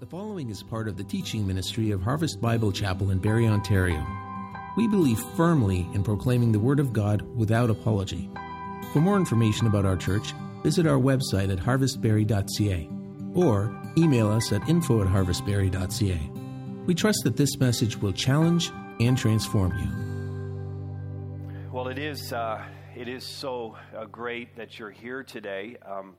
[0.00, 4.04] The following is part of the teaching ministry of Harvest Bible Chapel in Barrie, Ontario.
[4.76, 8.28] We believe firmly in proclaiming the Word of God without apology.
[8.92, 10.34] For more information about our church,
[10.64, 12.88] visit our website at harvestbarrie.ca
[13.36, 16.30] or email us at info at harvestbarrie.ca.
[16.86, 21.70] We trust that this message will challenge and transform you.
[21.70, 22.64] Well, it is, uh,
[22.96, 25.76] it is so uh, great that you're here today.
[25.86, 26.16] Um,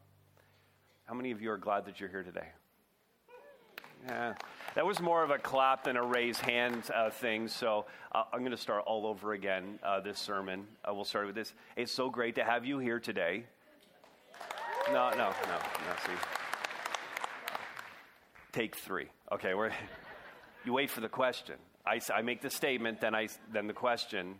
[1.03, 2.47] how many of you are glad that you're here today?
[4.07, 4.35] Yeah,
[4.75, 7.47] that was more of a clap than a raise hand uh, thing.
[7.47, 10.67] So uh, I'm going to start all over again uh, this sermon.
[10.83, 11.53] Uh, we'll start with this.
[11.75, 13.45] It's so great to have you here today.
[14.89, 15.95] No, no, no, no.
[16.05, 16.11] See,
[18.51, 19.07] take three.
[19.31, 19.71] Okay, we're.
[20.65, 21.57] You wait for the question.
[21.85, 24.39] I, I make the statement, then I then the question,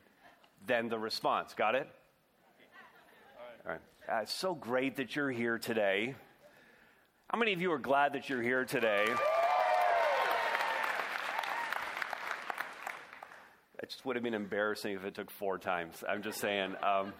[0.66, 1.54] then the response.
[1.54, 1.88] Got it?
[3.64, 3.82] All right.
[4.12, 6.16] Uh, it's so great that you're here today.
[7.30, 9.06] How many of you are glad that you're here today?
[13.86, 16.04] It just would have been embarrassing if it took four times.
[16.10, 16.74] I'm just saying.
[16.82, 17.14] Um,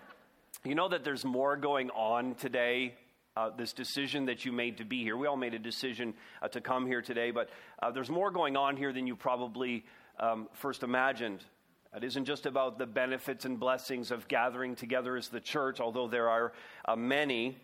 [0.64, 2.96] you know that there's more going on today.
[3.38, 5.16] Uh, this decision that you made to be here.
[5.16, 7.52] We all made a decision uh, to come here today, but
[7.84, 9.86] uh, there's more going on here than you probably
[10.20, 11.46] um, first imagined.
[11.96, 16.08] It isn't just about the benefits and blessings of gathering together as the church, although
[16.08, 16.52] there are
[16.86, 17.60] uh, many.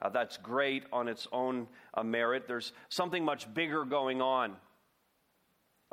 [0.00, 2.46] Uh, that's great on its own uh, merit.
[2.46, 4.54] There's something much bigger going on,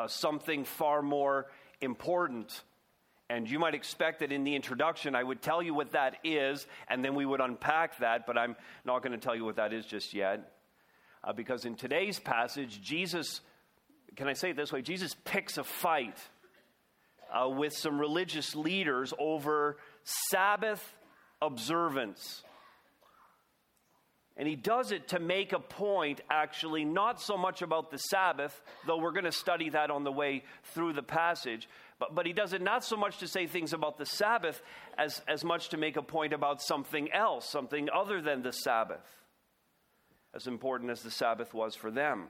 [0.07, 1.47] something far more
[1.81, 2.63] important.
[3.29, 6.67] And you might expect that in the introduction, I would tell you what that is,
[6.89, 9.71] and then we would unpack that, but I'm not going to tell you what that
[9.71, 10.51] is just yet.
[11.23, 13.41] Uh, because in today's passage, Jesus,
[14.15, 14.81] can I say it this way?
[14.81, 16.17] Jesus picks a fight
[17.31, 20.95] uh, with some religious leaders over Sabbath
[21.41, 22.43] observance.
[24.41, 28.59] And he does it to make a point, actually, not so much about the Sabbath,
[28.87, 32.33] though we're going to study that on the way through the passage, but, but he
[32.33, 34.63] does it not so much to say things about the Sabbath
[34.97, 39.05] as, as much to make a point about something else, something other than the Sabbath,
[40.33, 42.23] as important as the Sabbath was for them.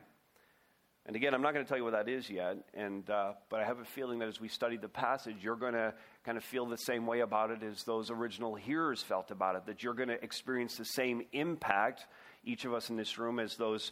[1.08, 3.60] And again, I'm not going to tell you what that is yet, and, uh, but
[3.60, 6.44] I have a feeling that as we study the passage, you're going to kind of
[6.44, 9.96] feel the same way about it as those original hearers felt about it, that you're
[9.96, 12.06] going to experience the same impact,
[12.44, 13.92] each of us in this room, as those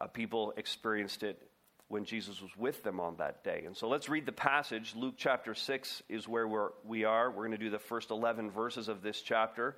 [0.00, 1.40] uh, people experienced it
[1.86, 3.62] when Jesus was with them on that day.
[3.64, 4.94] And so let's read the passage.
[4.96, 7.30] Luke chapter 6 is where we're, we are.
[7.30, 9.76] We're going to do the first 11 verses of this chapter.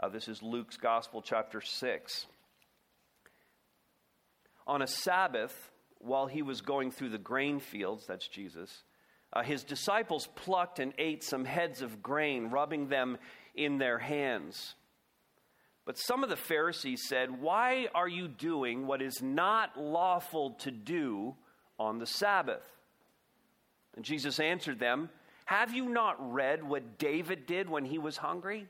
[0.00, 2.26] Uh, this is Luke's Gospel, chapter 6.
[4.66, 5.70] On a Sabbath,
[6.04, 8.82] while he was going through the grain fields, that's Jesus,
[9.32, 13.18] uh, his disciples plucked and ate some heads of grain, rubbing them
[13.54, 14.74] in their hands.
[15.84, 20.70] But some of the Pharisees said, Why are you doing what is not lawful to
[20.70, 21.34] do
[21.78, 22.64] on the Sabbath?
[23.96, 25.10] And Jesus answered them,
[25.46, 28.66] Have you not read what David did when he was hungry?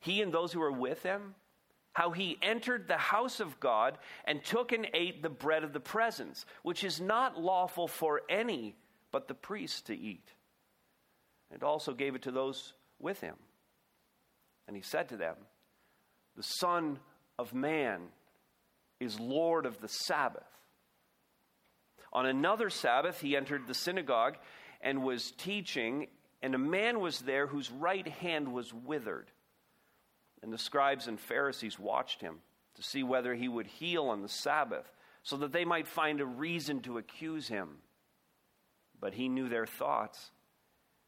[0.00, 1.34] He and those who were with him?
[1.96, 3.96] How he entered the house of God
[4.26, 8.76] and took and ate the bread of the presence, which is not lawful for any
[9.12, 10.28] but the priest to eat,
[11.50, 13.36] and also gave it to those with him.
[14.68, 15.36] And he said to them,
[16.36, 16.98] The Son
[17.38, 18.02] of Man
[19.00, 20.42] is Lord of the Sabbath.
[22.12, 24.36] On another Sabbath, he entered the synagogue
[24.82, 26.08] and was teaching,
[26.42, 29.30] and a man was there whose right hand was withered.
[30.46, 32.36] And the scribes and Pharisees watched him
[32.76, 34.88] to see whether he would heal on the Sabbath,
[35.24, 37.78] so that they might find a reason to accuse him.
[39.00, 40.30] But he knew their thoughts.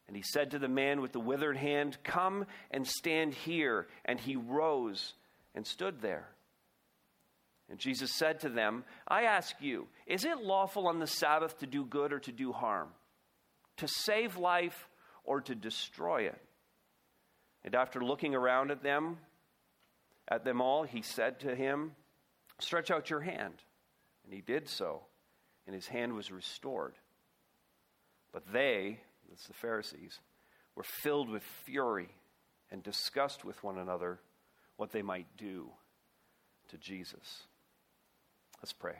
[0.07, 3.87] And he said to the man with the withered hand, Come and stand here.
[4.03, 5.13] And he rose
[5.55, 6.27] and stood there.
[7.69, 11.65] And Jesus said to them, I ask you, is it lawful on the Sabbath to
[11.65, 12.89] do good or to do harm?
[13.77, 14.89] To save life
[15.23, 16.41] or to destroy it?
[17.63, 19.17] And after looking around at them,
[20.29, 21.93] at them all, he said to him,
[22.59, 23.55] Stretch out your hand.
[24.23, 25.01] And he did so,
[25.65, 26.95] and his hand was restored.
[28.31, 30.19] But they, that's the Pharisees,
[30.75, 32.09] were filled with fury
[32.71, 34.19] and discussed with one another
[34.77, 35.69] what they might do
[36.69, 37.43] to Jesus.
[38.61, 38.95] Let's pray.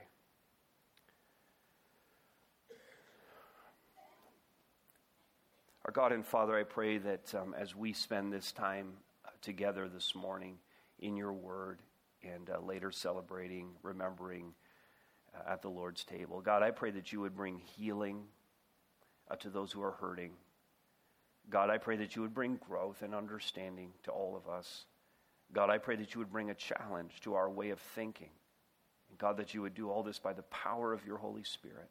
[5.86, 8.94] Our God and Father, I pray that um, as we spend this time
[9.42, 10.58] together this morning
[11.00, 11.80] in your word
[12.24, 14.54] and uh, later celebrating, remembering
[15.34, 18.24] uh, at the Lord's table, God, I pray that you would bring healing
[19.30, 20.32] uh, to those who are hurting.
[21.50, 24.86] God, I pray that you would bring growth and understanding to all of us.
[25.52, 28.30] God, I pray that you would bring a challenge to our way of thinking.
[29.10, 31.90] And God, that you would do all this by the power of your Holy Spirit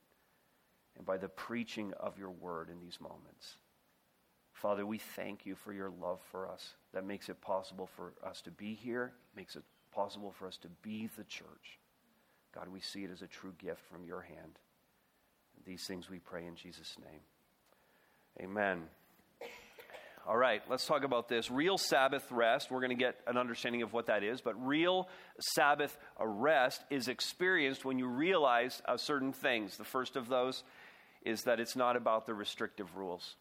[0.97, 3.57] and by the preaching of your word in these moments.
[4.53, 8.41] Father, we thank you for your love for us that makes it possible for us
[8.43, 9.63] to be here, makes it
[9.93, 11.79] possible for us to be the church.
[12.55, 14.59] God, we see it as a true gift from your hand.
[15.67, 17.21] These things we pray in Jesus' name.
[18.41, 18.85] Amen.
[20.27, 21.51] All right, let's talk about this.
[21.51, 25.09] Real Sabbath rest, we're going to get an understanding of what that is, but real
[25.55, 29.77] Sabbath rest is experienced when you realize certain things.
[29.79, 30.65] The first of those
[31.25, 33.37] is that it's not about the restrictive rules.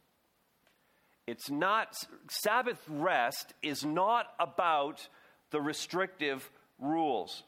[1.28, 1.94] It's not,
[2.30, 5.08] Sabbath rest is not about
[5.52, 7.44] the restrictive rules.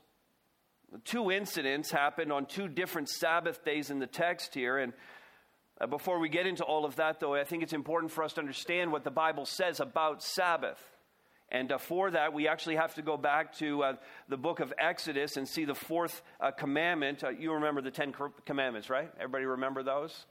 [1.06, 4.78] Two incidents happened on two different Sabbath days in the text here.
[4.78, 4.92] And
[5.80, 8.34] uh, before we get into all of that, though, I think it's important for us
[8.34, 10.80] to understand what the Bible says about Sabbath.
[11.52, 13.94] And uh, for that, we actually have to go back to uh,
[14.28, 17.24] the book of Exodus and see the fourth uh, commandment.
[17.24, 18.14] Uh, you remember the Ten
[18.46, 19.10] Commandments, right?
[19.18, 20.26] Everybody remember those?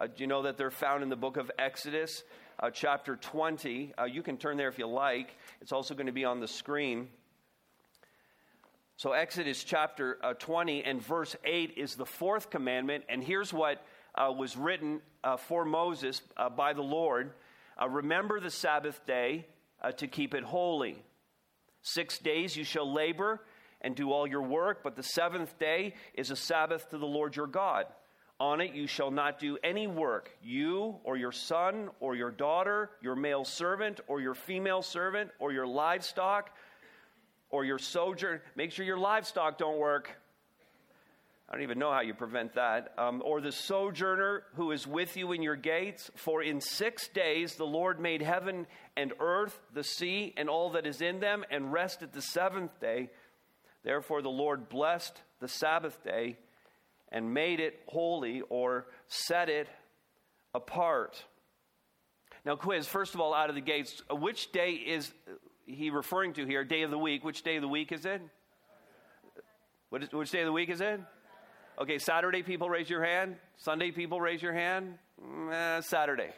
[0.00, 2.24] Uh, do you know that they're found in the book of Exodus,
[2.72, 3.94] chapter 20?
[4.10, 5.36] you can turn there if you like.
[5.60, 7.08] It's also going to be on the screen.
[8.96, 13.02] So, Exodus chapter uh, 20 and verse 8 is the fourth commandment.
[13.08, 13.84] And here's what
[14.14, 17.32] uh, was written uh, for Moses uh, by the Lord
[17.80, 19.46] uh, Remember the Sabbath day
[19.82, 21.02] uh, to keep it holy.
[21.82, 23.40] Six days you shall labor
[23.80, 27.34] and do all your work, but the seventh day is a Sabbath to the Lord
[27.34, 27.86] your God.
[28.40, 32.90] On it you shall not do any work, you or your son or your daughter,
[33.00, 36.50] your male servant or your female servant, or your livestock
[37.50, 38.40] or your sojourn.
[38.56, 40.10] Make sure your livestock don't work.
[41.48, 42.92] I don't even know how you prevent that.
[42.98, 46.10] Um, or the sojourner who is with you in your gates.
[46.16, 48.66] For in six days the Lord made heaven
[48.96, 53.10] and earth, the sea, and all that is in them, and rested the seventh day.
[53.84, 56.38] Therefore the Lord blessed the Sabbath day
[57.14, 59.68] and made it holy or set it
[60.52, 61.24] apart.
[62.44, 65.12] Now, quiz, first of all, out of the gates, which day is
[65.64, 66.64] he referring to here?
[66.64, 67.24] Day of the week.
[67.24, 68.20] Which day of the week is it?
[69.90, 71.00] Which day of the week is it?
[71.80, 73.36] Okay, Saturday people raise your hand.
[73.56, 74.98] Sunday people raise your hand.
[75.24, 76.30] Mm, eh, Saturday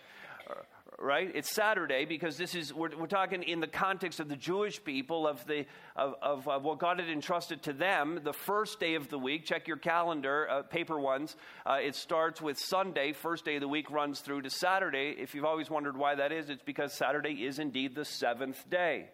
[0.98, 1.30] right?
[1.34, 5.26] It's Saturday because this is, we're, we're talking in the context of the Jewish people,
[5.26, 9.08] of, the, of, of, of, what God had entrusted to them, the first day of
[9.08, 9.44] the week.
[9.44, 11.36] Check your calendar, uh, paper ones.
[11.66, 15.14] Uh, it starts with Sunday, first day of the week, runs through to Saturday.
[15.18, 19.10] If you've always wondered why that is, it's because Saturday is indeed the seventh day.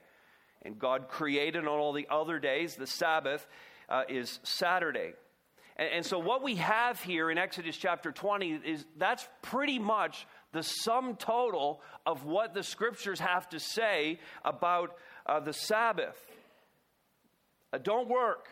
[0.65, 3.47] And God created on all the other days, the Sabbath
[3.89, 5.15] uh, is Saturday.
[5.77, 10.27] And, and so, what we have here in Exodus chapter 20 is that's pretty much
[10.53, 14.97] the sum total of what the scriptures have to say about
[15.27, 16.19] uh, the Sabbath.
[17.73, 18.49] Uh, don't work,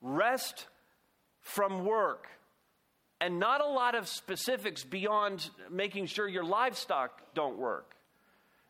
[0.00, 0.66] rest
[1.40, 2.26] from work.
[3.20, 7.96] And not a lot of specifics beyond making sure your livestock don't work.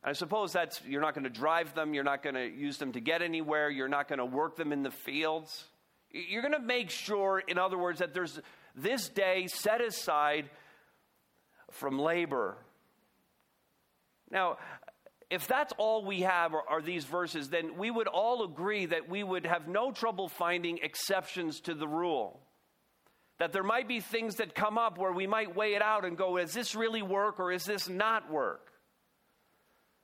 [0.02, 2.92] I suppose that's you're not going to drive them, you're not going to use them
[2.92, 5.64] to get anywhere, you're not going to work them in the fields.
[6.10, 8.40] You're going to make sure, in other words, that there's
[8.74, 10.48] this day set aside
[11.70, 12.56] from labor.
[14.30, 14.58] Now,
[15.30, 19.08] if that's all we have are, are, these verses, then we would all agree that
[19.08, 22.40] we would have no trouble finding exceptions to the rule.
[23.38, 26.16] That there might be things that come up where we might weigh it out and
[26.16, 28.72] go, is this really work or is this not work?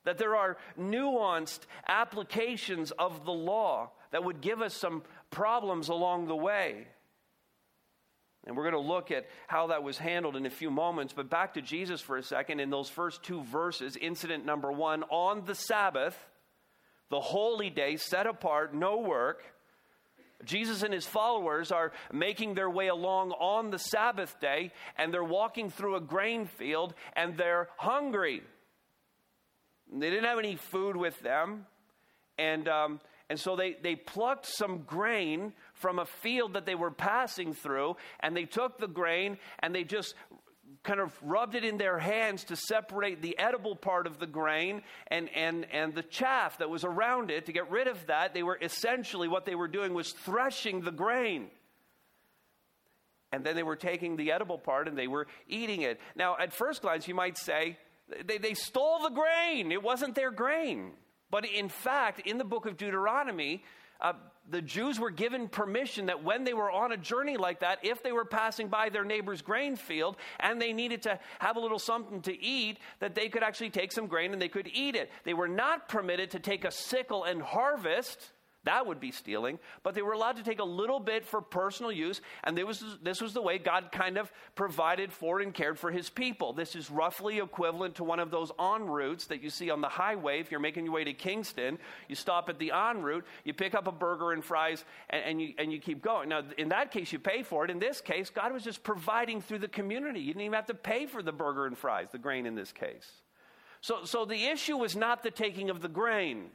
[0.05, 6.29] That there are nuanced applications of the law that would give us some problems along
[6.29, 6.87] the way.
[8.47, 11.15] And we're going to look at how that was handled in a few moments.
[11.15, 12.61] But back to Jesus for a second.
[12.61, 16.17] In those first two verses, incident number one on the Sabbath,
[17.11, 19.43] the holy day set apart, no work.
[20.45, 25.25] Jesus and his followers are making their way along on the Sabbath day, and they're
[25.25, 28.43] walking through a grain field, and they're hungry.
[29.91, 31.67] They didn't have any food with them.
[32.37, 36.91] And, um, and so they, they plucked some grain from a field that they were
[36.91, 40.15] passing through, and they took the grain and they just
[40.83, 44.83] kind of rubbed it in their hands to separate the edible part of the grain
[45.09, 48.35] and, and, and the chaff that was around it to get rid of that.
[48.35, 51.49] They were essentially, what they were doing was threshing the grain.
[53.33, 56.01] And then they were taking the edible part and they were eating it.
[56.15, 57.79] Now, at first glance, you might say,
[58.27, 59.73] they, they stole the grain.
[59.73, 60.93] It wasn't their grain.
[61.31, 63.65] But in fact, in the book of Deuteronomy,
[64.05, 64.13] uh,
[64.51, 68.03] the Jews were given permission that when they were on a journey like that, if
[68.03, 71.79] they were passing by their neighbor's grain field and they needed to have a little
[71.79, 75.11] something to eat, that they could actually take some grain and they could eat it.
[75.25, 78.33] They were not permitted to take a sickle and harvest
[78.65, 79.59] That would be stealing.
[79.83, 83.21] But they were allowed to take a little bit for personal use, and was, this
[83.21, 86.53] was the way God kind of provided for and cared for his people.
[86.53, 90.41] This is roughly equivalent to one of those ONroutes that you see on the highway.
[90.41, 91.79] If you're making your way to Kingston,
[92.09, 95.55] you stop at the ONroute, you pick up a burger and fries, and, and, you,
[95.59, 96.31] and you keep going.
[96.31, 97.71] Now, in that case, you pay for it.
[97.71, 100.21] In this case, God was just providing through the community.
[100.21, 102.73] You didn't even have to pay for the burger and fries, the grain in this
[102.73, 103.11] case.
[103.81, 106.47] So, so the issue was not the taking of the grain.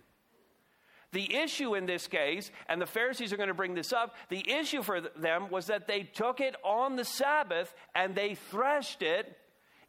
[1.11, 4.47] The issue in this case, and the Pharisees are going to bring this up, the
[4.47, 9.35] issue for them was that they took it on the Sabbath and they threshed it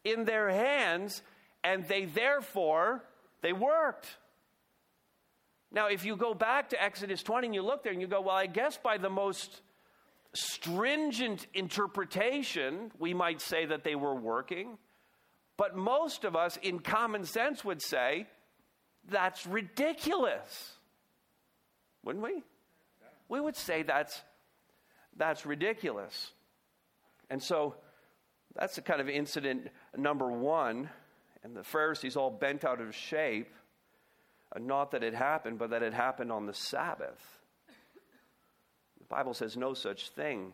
[0.03, 1.21] in their hands
[1.63, 3.03] and they therefore
[3.41, 4.07] they worked.
[5.71, 8.21] Now, if you go back to Exodus 20 and you look there and you go,
[8.21, 9.61] well, I guess by the most
[10.33, 14.77] stringent interpretation, we might say that they were working.
[15.55, 18.27] But most of us, in common sense, would say
[19.09, 20.73] that's ridiculous.
[22.03, 22.43] Wouldn't we?
[23.29, 24.21] We would say that's,
[25.15, 26.31] that's ridiculous.
[27.29, 27.75] And so
[28.55, 30.89] that's the kind of incident number one.
[31.43, 33.53] And the Pharisees all bent out of shape.
[34.53, 37.39] Uh, not that it happened, but that it happened on the Sabbath.
[38.99, 40.53] The Bible says no such thing.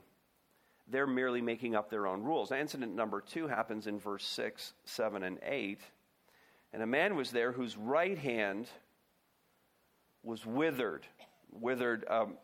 [0.88, 2.51] They're merely making up their own rules.
[2.51, 5.82] Incident number two happens in verse 6, 7, and 8.
[6.74, 8.68] And a man was there whose right hand
[10.24, 11.06] was withered
[11.51, 12.38] withered, um,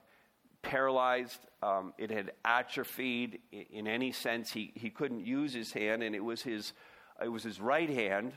[0.62, 1.40] paralyzed.
[1.62, 4.52] Um, it had atrophied in any sense.
[4.52, 6.74] He, he couldn't use his hand, and it was his,
[7.24, 8.34] it was his right hand,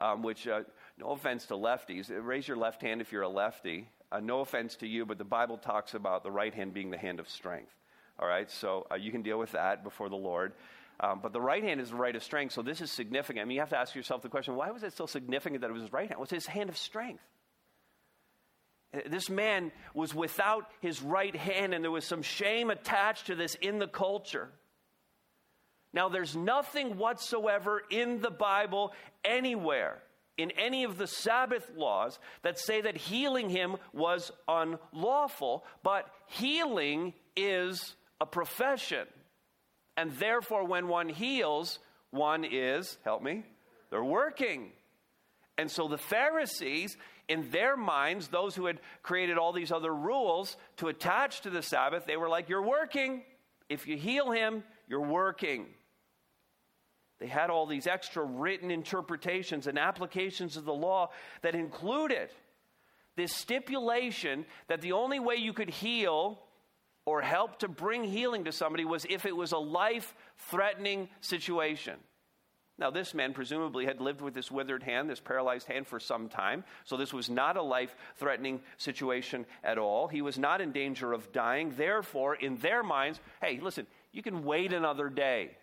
[0.00, 0.62] um, which, uh,
[0.98, 3.88] no offense to lefties, raise your left hand if you're a lefty.
[4.12, 6.98] Uh, no offense to you, but the Bible talks about the right hand being the
[6.98, 7.72] hand of strength.
[8.18, 10.52] All right, so uh, you can deal with that before the Lord.
[11.00, 13.42] Um, but the right hand is the right of strength, so this is significant.
[13.42, 15.70] I mean, you have to ask yourself the question why was it so significant that
[15.70, 16.18] it was his right hand?
[16.18, 17.24] Well, it's his hand of strength.
[18.94, 23.34] Uh, this man was without his right hand, and there was some shame attached to
[23.34, 24.48] this in the culture.
[25.92, 28.92] Now, there's nothing whatsoever in the Bible
[29.24, 30.02] anywhere,
[30.36, 37.14] in any of the Sabbath laws, that say that healing him was unlawful, but healing
[37.36, 39.06] is a profession.
[39.96, 41.78] And therefore, when one heals,
[42.10, 43.44] one is, help me,
[43.90, 44.72] they're working.
[45.56, 46.96] And so the Pharisees,
[47.28, 51.62] in their minds, those who had created all these other rules to attach to the
[51.62, 53.22] Sabbath, they were like, You're working.
[53.68, 55.66] If you heal him, you're working.
[57.18, 62.28] They had all these extra written interpretations and applications of the law that included
[63.16, 66.40] this stipulation that the only way you could heal
[67.06, 71.94] or help to bring healing to somebody was if it was a life threatening situation.
[72.76, 76.28] Now, this man presumably had lived with this withered hand, this paralyzed hand, for some
[76.28, 76.64] time.
[76.84, 80.08] So, this was not a life threatening situation at all.
[80.08, 81.74] He was not in danger of dying.
[81.76, 85.56] Therefore, in their minds, hey, listen, you can wait another day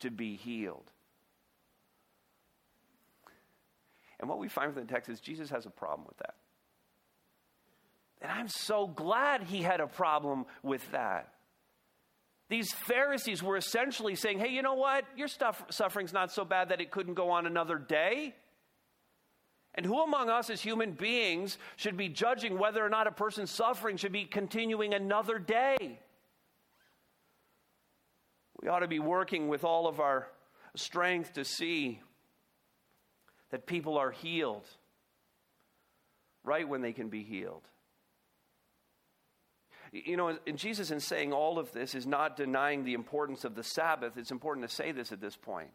[0.00, 0.90] to be healed.
[4.18, 6.34] And what we find from the text is Jesus has a problem with that.
[8.22, 11.33] And I'm so glad he had a problem with that.
[12.48, 15.04] These Pharisees were essentially saying, hey, you know what?
[15.16, 18.34] Your stuff, suffering's not so bad that it couldn't go on another day.
[19.74, 23.50] And who among us as human beings should be judging whether or not a person's
[23.50, 25.98] suffering should be continuing another day?
[28.60, 30.28] We ought to be working with all of our
[30.76, 32.00] strength to see
[33.50, 34.66] that people are healed
[36.44, 37.62] right when they can be healed.
[39.94, 43.54] You know, and Jesus, in saying all of this, is not denying the importance of
[43.54, 44.16] the Sabbath.
[44.16, 45.70] It's important to say this at this point.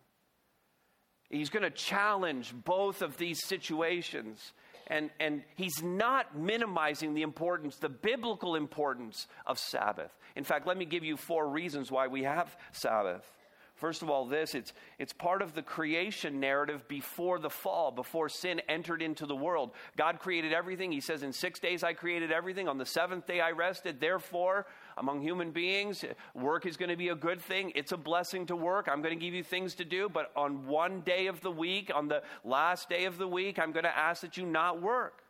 [1.29, 4.53] He's going to challenge both of these situations.
[4.87, 10.11] And, and he's not minimizing the importance, the biblical importance of Sabbath.
[10.35, 13.31] In fact, let me give you four reasons why we have Sabbath.
[13.79, 18.27] First of all, this it's, it's part of the creation narrative before the fall, before
[18.27, 19.71] sin entered into the world.
[19.95, 20.91] God created everything.
[20.91, 22.67] He says, In six days I created everything.
[22.67, 24.01] On the seventh day I rested.
[24.01, 24.67] Therefore,
[24.97, 27.71] among human beings, work is going to be a good thing.
[27.73, 28.89] It's a blessing to work.
[28.91, 30.09] I'm going to give you things to do.
[30.09, 33.71] But on one day of the week, on the last day of the week, I'm
[33.71, 35.23] going to ask that you not work.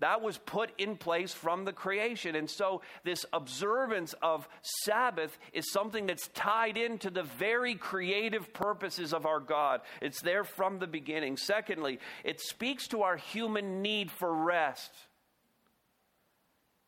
[0.00, 2.34] That was put in place from the creation.
[2.34, 4.48] And so, this observance of
[4.84, 9.82] Sabbath is something that's tied into the very creative purposes of our God.
[10.00, 11.36] It's there from the beginning.
[11.36, 14.90] Secondly, it speaks to our human need for rest.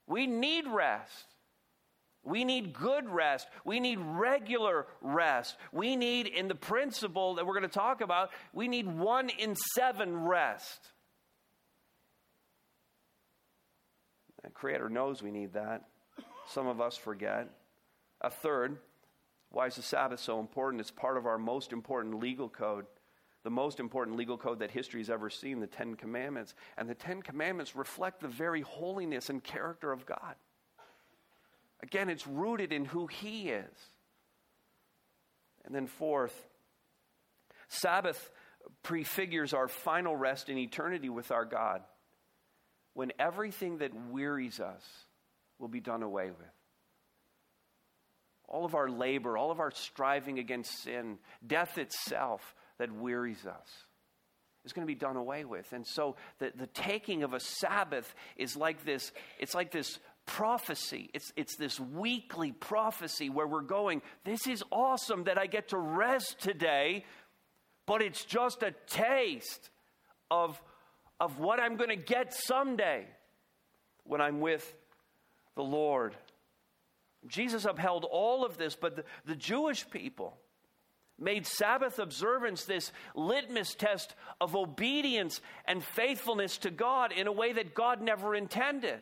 [0.07, 1.27] We need rest.
[2.25, 3.49] We need good rest.
[3.65, 5.57] We need regular rest.
[5.73, 9.57] We need, in the principle that we're going to talk about, we need one in
[9.75, 10.93] seven rest.
[14.51, 15.85] Creator knows we need that.
[16.47, 17.49] Some of us forget.
[18.21, 18.79] A third,
[19.51, 20.81] why is the Sabbath so important?
[20.81, 22.87] It's part of our most important legal code,
[23.45, 26.55] the most important legal code that history has ever seen, the Ten Commandments.
[26.77, 30.35] And the Ten Commandments reflect the very holiness and character of God.
[31.83, 33.91] Again, it's rooted in who He is.
[35.65, 36.49] And then, fourth,
[37.69, 38.31] Sabbath
[38.83, 41.83] prefigures our final rest in eternity with our God
[42.95, 44.83] when everything that wearies us
[45.59, 46.55] will be done away with.
[48.49, 53.69] All of our labor, all of our striving against sin, death itself that wearies us
[54.65, 55.73] is going to be done away with.
[55.73, 61.11] And so the, the taking of a Sabbath is like this, it's like this prophecy.
[61.15, 65.79] It's, it's this weekly prophecy where we're going, this is awesome that I get to
[65.79, 67.05] rest today,
[67.87, 69.71] but it's just a taste
[70.31, 70.61] of,
[71.23, 73.07] of what I'm going to get someday
[74.03, 74.75] when I'm with
[75.55, 76.17] the Lord.
[77.29, 80.37] Jesus upheld all of this, but the, the Jewish people
[81.21, 87.53] made Sabbath observance this litmus test of obedience and faithfulness to God in a way
[87.53, 88.99] that God never intended.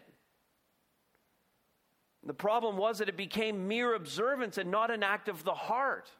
[2.22, 6.10] The problem was that it became mere observance and not an act of the heart.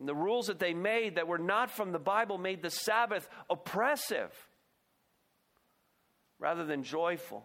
[0.00, 3.28] And the rules that they made that were not from the Bible made the Sabbath
[3.50, 4.32] oppressive
[6.38, 7.44] rather than joyful.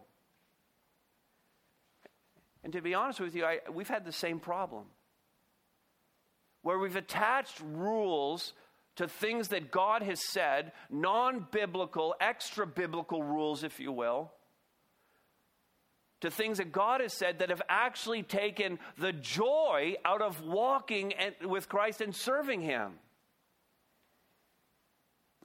[2.63, 4.85] And to be honest with you, I, we've had the same problem
[6.61, 8.53] where we've attached rules
[8.95, 14.31] to things that God has said, non biblical, extra biblical rules, if you will,
[16.21, 21.13] to things that God has said that have actually taken the joy out of walking
[21.43, 22.93] with Christ and serving Him.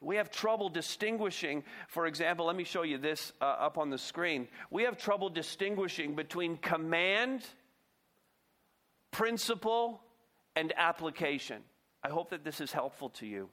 [0.01, 3.99] We have trouble distinguishing, for example, let me show you this uh, up on the
[3.99, 4.49] screen.
[4.71, 7.45] We have trouble distinguishing between command,
[9.11, 10.01] principle,
[10.57, 11.63] and application.
[12.03, 13.51] I hope that this is helpful to you.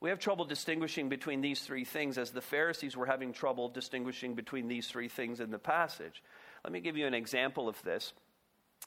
[0.00, 4.34] We have trouble distinguishing between these three things as the Pharisees were having trouble distinguishing
[4.34, 6.22] between these three things in the passage.
[6.64, 8.14] Let me give you an example of this.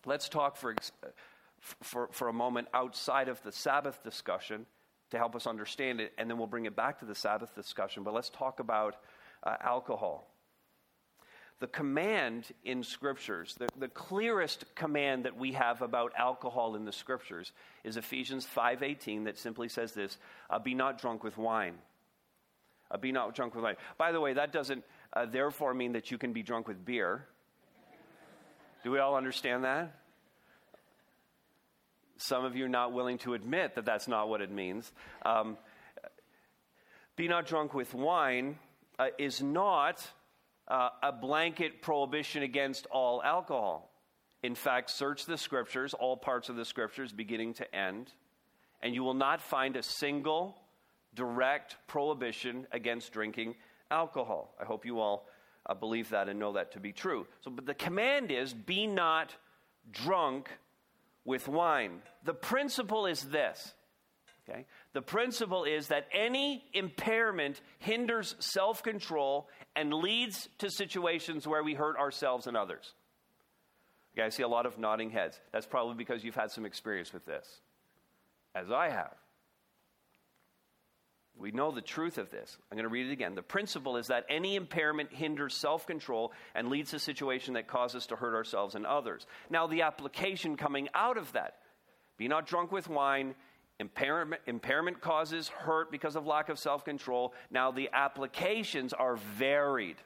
[0.06, 0.76] Let's talk for,
[1.84, 4.66] for, for a moment outside of the Sabbath discussion
[5.12, 8.02] to help us understand it, and then we'll bring it back to the Sabbath discussion.
[8.02, 8.96] But let's talk about
[9.44, 10.33] uh, alcohol
[11.60, 16.92] the command in scriptures, the, the clearest command that we have about alcohol in the
[16.92, 17.52] scriptures
[17.84, 20.18] is Ephesians 5.18 that simply says this,
[20.50, 21.76] uh, be not drunk with wine.
[22.92, 23.76] Uh, be not drunk with wine.
[23.98, 27.26] By the way, that doesn't uh, therefore mean that you can be drunk with beer.
[28.84, 30.00] Do we all understand that?
[32.18, 34.92] Some of you are not willing to admit that that's not what it means.
[35.26, 35.58] Um,
[37.16, 38.58] be not drunk with wine
[39.00, 40.06] uh, is not
[40.68, 43.90] uh, a blanket prohibition against all alcohol.
[44.42, 48.12] In fact, search the scriptures, all parts of the scriptures, beginning to end,
[48.82, 50.58] and you will not find a single
[51.16, 53.56] direct prohibition against drinking
[53.90, 54.54] alcohol.
[54.60, 55.28] I hope you all
[55.66, 57.26] uh, believe that and know that to be true.
[57.42, 59.36] So, but the command is be not
[59.92, 60.50] drunk
[61.26, 62.02] with wine.
[62.26, 63.74] The principle is this.
[64.50, 64.66] Okay?
[64.94, 71.74] The principle is that any impairment hinders self control and leads to situations where we
[71.74, 72.94] hurt ourselves and others.
[74.16, 75.40] Okay, I see a lot of nodding heads.
[75.52, 77.48] That's probably because you've had some experience with this,
[78.54, 79.16] as I have.
[81.36, 82.58] We know the truth of this.
[82.72, 83.34] I'm going to read it again.
[83.34, 87.68] The principle is that any impairment hinders self control and leads to a situation that
[87.68, 89.26] causes us to hurt ourselves and others.
[89.50, 91.56] Now, the application coming out of that
[92.18, 93.34] be not drunk with wine
[93.84, 97.34] Impairment, impairment causes hurt because of lack of self control.
[97.52, 99.98] Now, the applications are varied.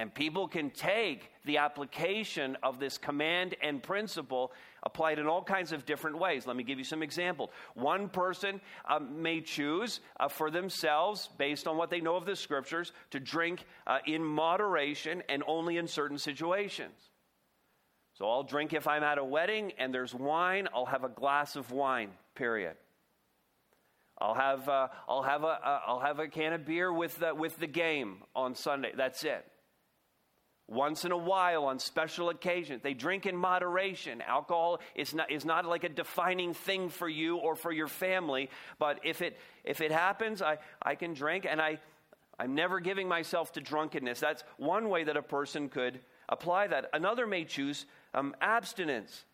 [0.00, 4.50] And people can take the application of this command and principle
[4.82, 6.44] applied in all kinds of different ways.
[6.44, 7.50] Let me give you some examples.
[7.74, 12.34] One person um, may choose uh, for themselves, based on what they know of the
[12.34, 17.11] scriptures, to drink uh, in moderation and only in certain situations.
[18.22, 21.56] So I'll drink if I'm at a wedding and there's wine, I'll have a glass
[21.56, 22.76] of wine period.
[24.16, 27.34] I'll have, uh, I'll have, a, uh, I'll have a can of beer with the,
[27.34, 28.92] with the game on Sunday.
[28.96, 29.44] That's it.
[30.68, 34.22] Once in a while, on special occasions, they drink in moderation.
[34.24, 38.50] Alcohol is not, is not like a defining thing for you or for your family,
[38.78, 41.80] but if it, if it happens, I, I can drink, and I,
[42.38, 44.20] I'm never giving myself to drunkenness.
[44.20, 45.98] That's one way that a person could
[46.32, 46.88] apply that.
[46.92, 49.24] Another may choose um, abstinence.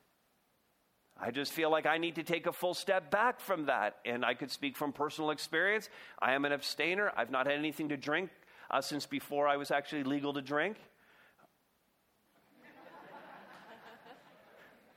[1.20, 3.96] I just feel like I need to take a full step back from that.
[4.04, 5.88] And I could speak from personal experience.
[6.20, 7.12] I am an abstainer.
[7.16, 8.30] I've not had anything to drink
[8.70, 10.76] uh, since before I was actually legal to drink.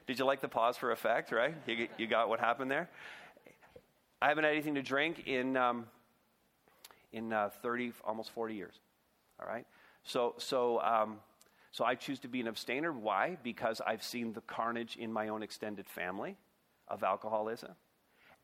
[0.07, 1.55] Did you like the pause for effect, right?
[1.65, 2.89] You, you got what happened there?
[4.21, 5.85] I haven't had anything to drink in, um,
[7.11, 8.75] in uh, 30, almost 40 years.
[9.39, 9.65] All right?
[10.03, 11.17] So, so, um,
[11.71, 12.91] so I choose to be an abstainer.
[12.91, 13.37] Why?
[13.43, 16.35] Because I've seen the carnage in my own extended family
[16.87, 17.71] of alcoholism.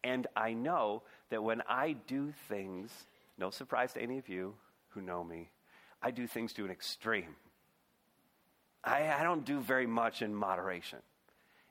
[0.04, 2.92] And I know that when I do things,
[3.38, 4.56] no surprise to any of you
[4.90, 5.50] who know me,
[6.02, 7.36] I do things to an extreme.
[8.84, 11.00] I, I don't do very much in moderation.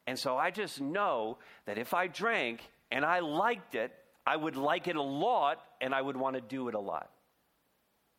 [0.06, 3.92] And so I just know that if I drank and I liked it,
[4.26, 7.10] I would like it a lot and I would want to do it a lot.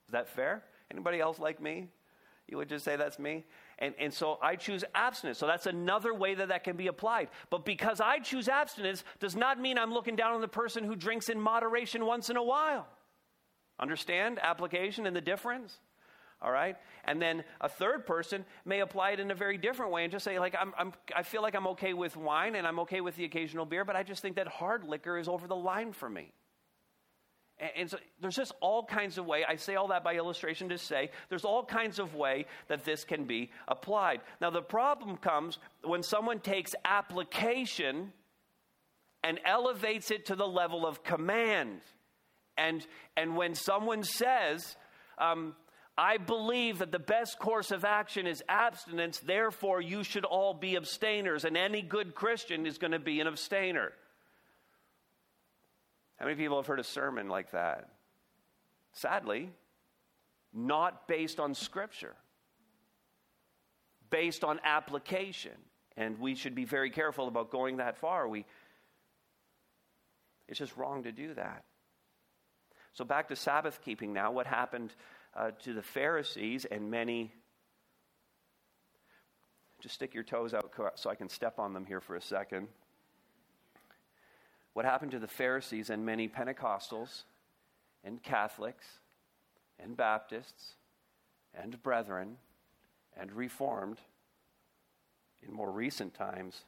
[0.07, 0.63] Is that fair?
[0.89, 1.89] Anybody else like me?
[2.47, 3.43] You would just say that's me?
[3.79, 5.37] And, and so I choose abstinence.
[5.37, 7.29] So that's another way that that can be applied.
[7.49, 10.95] But because I choose abstinence does not mean I'm looking down on the person who
[10.95, 12.87] drinks in moderation once in a while.
[13.79, 15.79] Understand application and the difference?
[16.41, 16.75] all right?
[17.05, 20.23] And then a third person may apply it in a very different way and just
[20.23, 23.15] say, like, I'm, I'm, I feel like I'm okay with wine and I'm okay with
[23.15, 26.09] the occasional beer, but I just think that hard liquor is over the line for
[26.09, 26.31] me.
[27.75, 29.43] And, so there's just all kinds of way.
[29.43, 33.03] I say all that by illustration to say there's all kinds of way that this
[33.03, 34.21] can be applied.
[34.39, 38.13] Now the problem comes when someone takes application
[39.23, 41.81] and elevates it to the level of command.
[42.57, 44.77] And, and when someone says,
[45.17, 45.55] um,
[45.97, 50.77] I believe that the best course of action is abstinence, therefore, you should all be
[50.77, 53.93] abstainers, and any good Christian is going to be an abstainer.
[56.17, 57.89] How many people have heard a sermon like that?
[58.93, 59.51] Sadly,
[60.53, 62.15] not based on Scripture,
[64.09, 65.51] based on application.
[65.95, 68.27] And we should be very careful about going that far.
[68.27, 68.45] We,
[70.47, 71.63] it's just wrong to do that.
[72.93, 74.31] So, back to Sabbath keeping now.
[74.31, 74.93] What happened
[75.35, 77.31] uh, to the Pharisees and many.
[79.79, 82.67] Just stick your toes out so I can step on them here for a second.
[84.77, 87.23] What happened to the Pharisees and many Pentecostals
[88.03, 88.85] and Catholics
[89.79, 90.75] and Baptists
[91.51, 92.37] and Brethren
[93.19, 93.97] and Reformed
[95.41, 96.61] in more recent times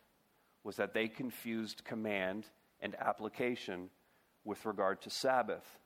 [0.64, 2.48] was that they confused command
[2.82, 3.92] and application
[4.44, 5.78] with regard to Sabbath.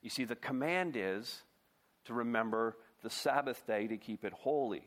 [0.00, 1.42] You see, the command is
[2.04, 4.84] to remember the Sabbath day to keep it holy,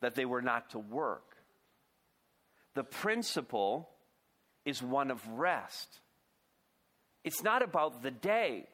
[0.00, 1.35] that they were not to work.
[2.76, 3.90] The principle
[4.64, 6.00] is one of rest.
[7.24, 8.68] It's not about the day.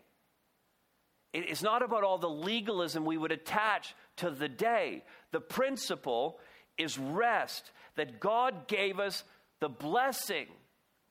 [1.32, 5.02] It's not about all the legalism we would attach to the day.
[5.30, 6.38] The principle
[6.76, 9.24] is rest, that God gave us
[9.60, 10.48] the blessing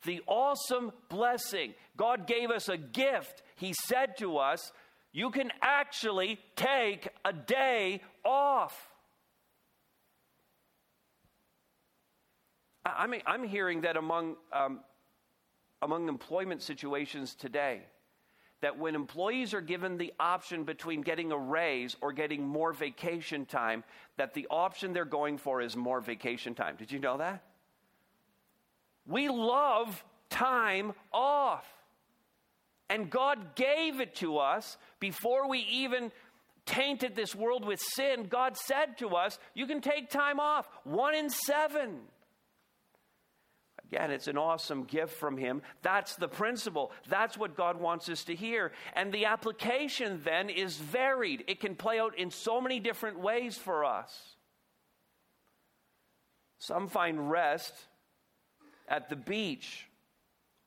[0.04, 1.74] the awesome blessing.
[1.98, 3.44] God gave us a gift.
[3.56, 4.72] He said to us,
[5.12, 8.91] You can actually take a day off.
[12.86, 14.80] I mean, I'm hearing that among, um,
[15.82, 17.82] among employment situations today,
[18.62, 23.46] that when employees are given the option between getting a raise or getting more vacation
[23.46, 23.84] time,
[24.18, 26.76] that the option they're going for is more vacation time.
[26.78, 27.44] Did you know that?
[29.08, 31.66] We love time off.
[32.90, 36.12] And God gave it to us before we even
[36.66, 38.28] tainted this world with sin.
[38.30, 40.68] God said to us, You can take time off.
[40.84, 42.02] One in seven.
[43.92, 45.62] Again, it's an awesome gift from Him.
[45.82, 46.92] That's the principle.
[47.10, 48.72] That's what God wants us to hear.
[48.94, 53.58] And the application then is varied, it can play out in so many different ways
[53.58, 54.36] for us.
[56.58, 57.74] Some find rest
[58.88, 59.88] at the beach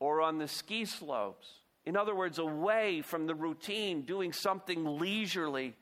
[0.01, 1.49] or on the ski slopes.
[1.87, 5.75] In other words, away from the routine, doing something leisurely.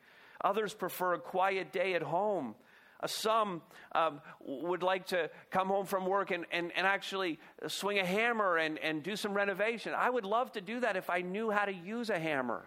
[0.43, 2.55] Others prefer a quiet day at home.
[3.05, 3.61] Some
[3.93, 8.57] um, would like to come home from work and, and, and actually swing a hammer
[8.57, 9.93] and, and do some renovation.
[9.95, 12.63] I would love to do that if I knew how to use a hammer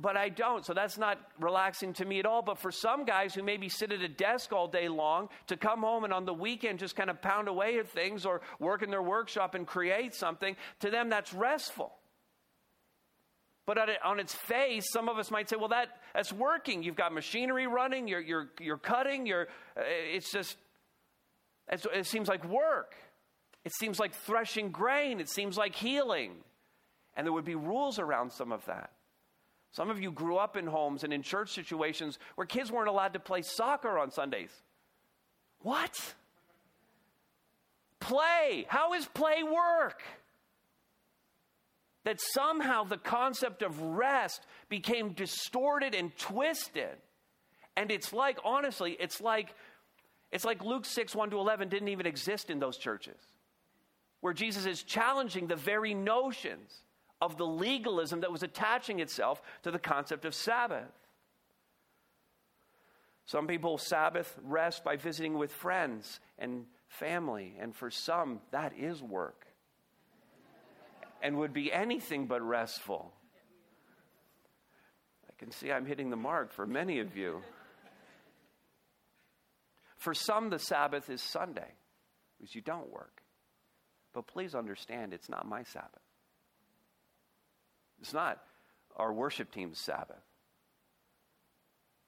[0.00, 0.64] but I don't.
[0.64, 2.42] So that's not relaxing to me at all.
[2.42, 5.80] But for some guys who maybe sit at a desk all day long to come
[5.80, 8.90] home and on the weekend just kind of pound away at things or work in
[8.90, 11.92] their workshop and create something, to them that's restful.
[13.66, 16.82] But on its face, some of us might say, well, that, that's working.
[16.82, 20.56] You've got machinery running, you're, you're, you're cutting, you're, uh, it's just,
[21.68, 22.94] it's, it seems like work.
[23.64, 25.20] It seems like threshing grain.
[25.20, 26.32] It seems like healing.
[27.16, 28.90] And there would be rules around some of that.
[29.72, 33.12] Some of you grew up in homes and in church situations where kids weren't allowed
[33.12, 34.50] to play soccer on Sundays.
[35.60, 36.14] What?
[38.00, 38.64] Play.
[38.68, 40.02] How is play work?
[42.04, 46.96] That somehow the concept of rest became distorted and twisted.
[47.76, 49.54] And it's like, honestly, it's like,
[50.32, 53.20] it's like Luke 6, 1 to 11 didn't even exist in those churches,
[54.20, 56.82] where Jesus is challenging the very notions
[57.20, 60.88] of the legalism that was attaching itself to the concept of Sabbath.
[63.26, 69.02] Some people Sabbath rest by visiting with friends and family, and for some, that is
[69.02, 69.49] work
[71.22, 73.12] and would be anything but restful.
[75.28, 77.42] I can see I'm hitting the mark for many of you.
[79.96, 81.74] For some, the Sabbath is Sunday,
[82.38, 83.22] because you don't work.
[84.14, 86.00] But please understand, it's not my Sabbath.
[88.00, 88.40] It's not
[88.96, 90.22] our worship team's Sabbath.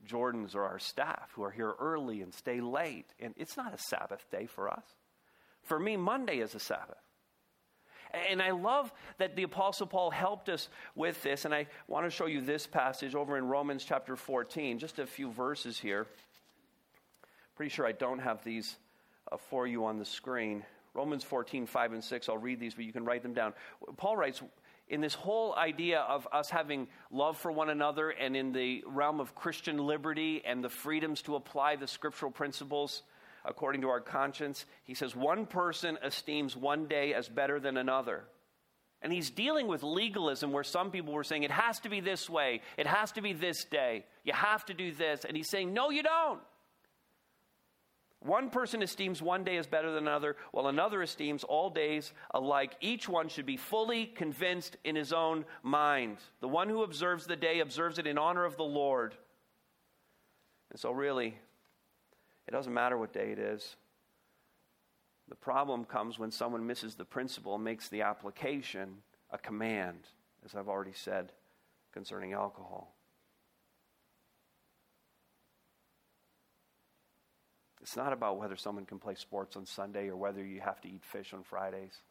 [0.05, 3.13] Jordan's or our staff who are here early and stay late.
[3.21, 4.85] And it's not a Sabbath day for us.
[5.63, 6.97] For me, Monday is a Sabbath.
[8.31, 11.45] And I love that the Apostle Paul helped us with this.
[11.45, 15.07] And I want to show you this passage over in Romans chapter 14, just a
[15.07, 16.07] few verses here.
[17.57, 18.77] Pretty sure I don't have these
[19.31, 20.65] uh, for you on the screen.
[20.95, 22.29] Romans 14, 5 and 6.
[22.29, 23.55] I'll read these, but you can write them down.
[23.97, 24.43] Paul writes,
[24.89, 29.21] in this whole idea of us having love for one another and in the realm
[29.21, 33.03] of Christian liberty and the freedoms to apply the scriptural principles
[33.45, 38.25] according to our conscience, he says one person esteems one day as better than another.
[39.03, 42.31] And he's dealing with legalism where some people were saying it has to be this
[42.31, 45.25] way, it has to be this day, you have to do this.
[45.25, 46.41] And he's saying, no, you don't.
[48.25, 52.77] One person esteems one day as better than another, while another esteems all days alike.
[52.81, 56.19] Each one should be fully convinced in his own mind.
[56.41, 59.17] The one who observes the day observes it in honor of the Lord.
[60.71, 61.37] And so, really,
[62.47, 63.77] it doesn't matter what day it is.
[65.29, 68.97] The problem comes when someone misses the principle and makes the application
[69.31, 70.01] a command,
[70.45, 71.33] as I've already said
[71.93, 72.95] concerning alcohol.
[77.81, 80.89] It's not about whether someone can play sports on Sunday or whether you have to
[80.89, 82.03] eat fish on Fridays.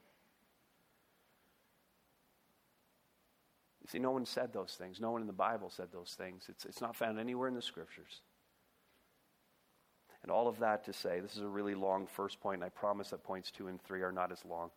[3.82, 5.00] You see, no one said those things.
[5.00, 6.44] No one in the Bible said those things.
[6.50, 8.22] It's, it's not found anywhere in the scriptures.
[10.24, 12.70] And all of that to say, this is a really long first point, and I
[12.70, 14.70] promise that points two and three are not as long.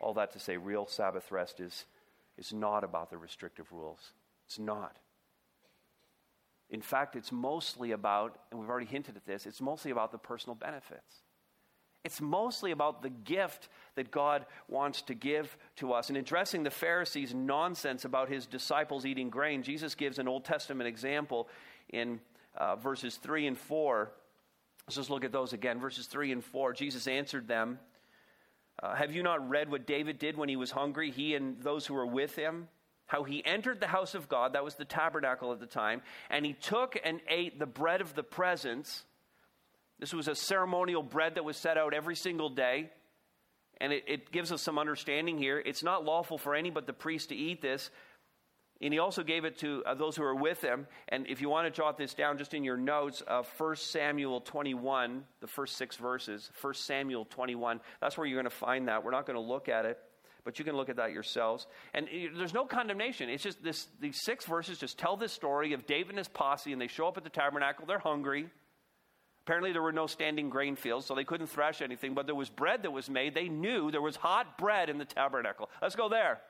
[0.00, 1.84] All that to say, real Sabbath rest is,
[2.38, 4.12] is not about the restrictive rules.
[4.46, 4.96] It's not.
[6.70, 10.18] In fact, it's mostly about, and we've already hinted at this, it's mostly about the
[10.18, 11.22] personal benefits.
[12.02, 16.08] It's mostly about the gift that God wants to give to us.
[16.08, 20.88] In addressing the Pharisees' nonsense about his disciples eating grain, Jesus gives an Old Testament
[20.88, 21.48] example
[21.90, 22.20] in
[22.56, 24.10] uh, verses 3 and 4.
[24.86, 25.78] Let's just look at those again.
[25.80, 26.72] Verses 3 and 4.
[26.72, 27.78] Jesus answered them
[28.82, 31.86] uh, Have you not read what David did when he was hungry, he and those
[31.86, 32.68] who were with him?
[33.10, 36.46] how he entered the house of God, that was the tabernacle at the time, and
[36.46, 39.02] he took and ate the bread of the presence.
[39.98, 42.88] This was a ceremonial bread that was set out every single day.
[43.80, 45.58] And it, it gives us some understanding here.
[45.58, 47.90] It's not lawful for any but the priest to eat this.
[48.82, 50.86] And he also gave it to uh, those who were with him.
[51.08, 54.40] And if you want to jot this down just in your notes, uh, 1 Samuel
[54.40, 59.04] 21, the first six verses, 1 Samuel 21, that's where you're going to find that.
[59.04, 59.98] We're not going to look at it
[60.44, 61.66] but you can look at that yourselves.
[61.94, 63.28] And there's no condemnation.
[63.28, 66.72] It's just this, these six verses just tell this story of David and his posse,
[66.72, 67.84] and they show up at the tabernacle.
[67.86, 68.48] They're hungry.
[69.44, 72.50] Apparently, there were no standing grain fields, so they couldn't thresh anything, but there was
[72.50, 73.34] bread that was made.
[73.34, 75.68] They knew there was hot bread in the tabernacle.
[75.80, 76.40] Let's go there.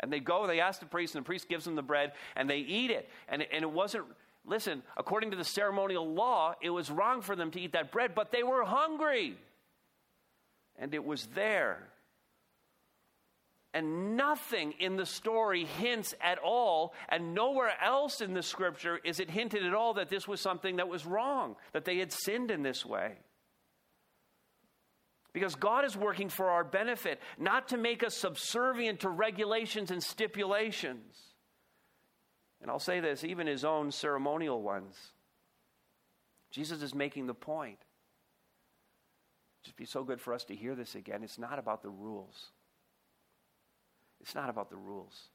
[0.00, 2.48] And they go, they ask the priest, and the priest gives them the bread, and
[2.48, 3.08] they eat it.
[3.28, 4.04] And, and it wasn't,
[4.46, 8.14] listen, according to the ceremonial law, it was wrong for them to eat that bread,
[8.14, 9.36] but they were hungry.
[10.78, 11.88] And it was there.
[13.74, 19.20] And nothing in the story hints at all, and nowhere else in the scripture is
[19.20, 22.50] it hinted at all that this was something that was wrong, that they had sinned
[22.50, 23.16] in this way.
[25.32, 30.02] Because God is working for our benefit, not to make us subservient to regulations and
[30.02, 31.16] stipulations.
[32.60, 34.96] And I'll say this, even his own ceremonial ones.
[36.50, 37.78] Jesus is making the point.
[39.62, 41.22] Just be so good for us to hear this again.
[41.22, 42.52] It's not about the rules.
[44.20, 45.28] It's not about the rules.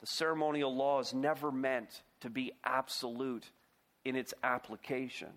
[0.00, 3.50] The ceremonial law is never meant to be absolute
[4.04, 5.32] in its application.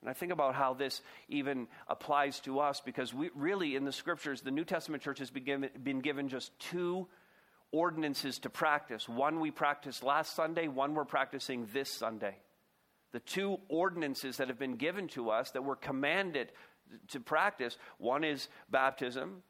[0.00, 3.92] And I think about how this even applies to us because we really, in the
[3.92, 7.08] scriptures, the New Testament church has been given, been given just two
[7.72, 9.08] ordinances to practice.
[9.08, 12.36] One we practiced last Sunday, one we're practicing this Sunday.
[13.12, 16.52] The two ordinances that have been given to us that we're commanded
[17.08, 19.42] to practice one is baptism,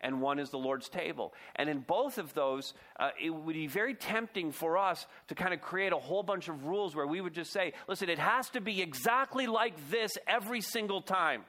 [0.00, 1.34] and one is the Lord's table.
[1.56, 5.52] And in both of those, uh, it would be very tempting for us to kind
[5.52, 8.48] of create a whole bunch of rules where we would just say, listen, it has
[8.50, 11.42] to be exactly like this every single time.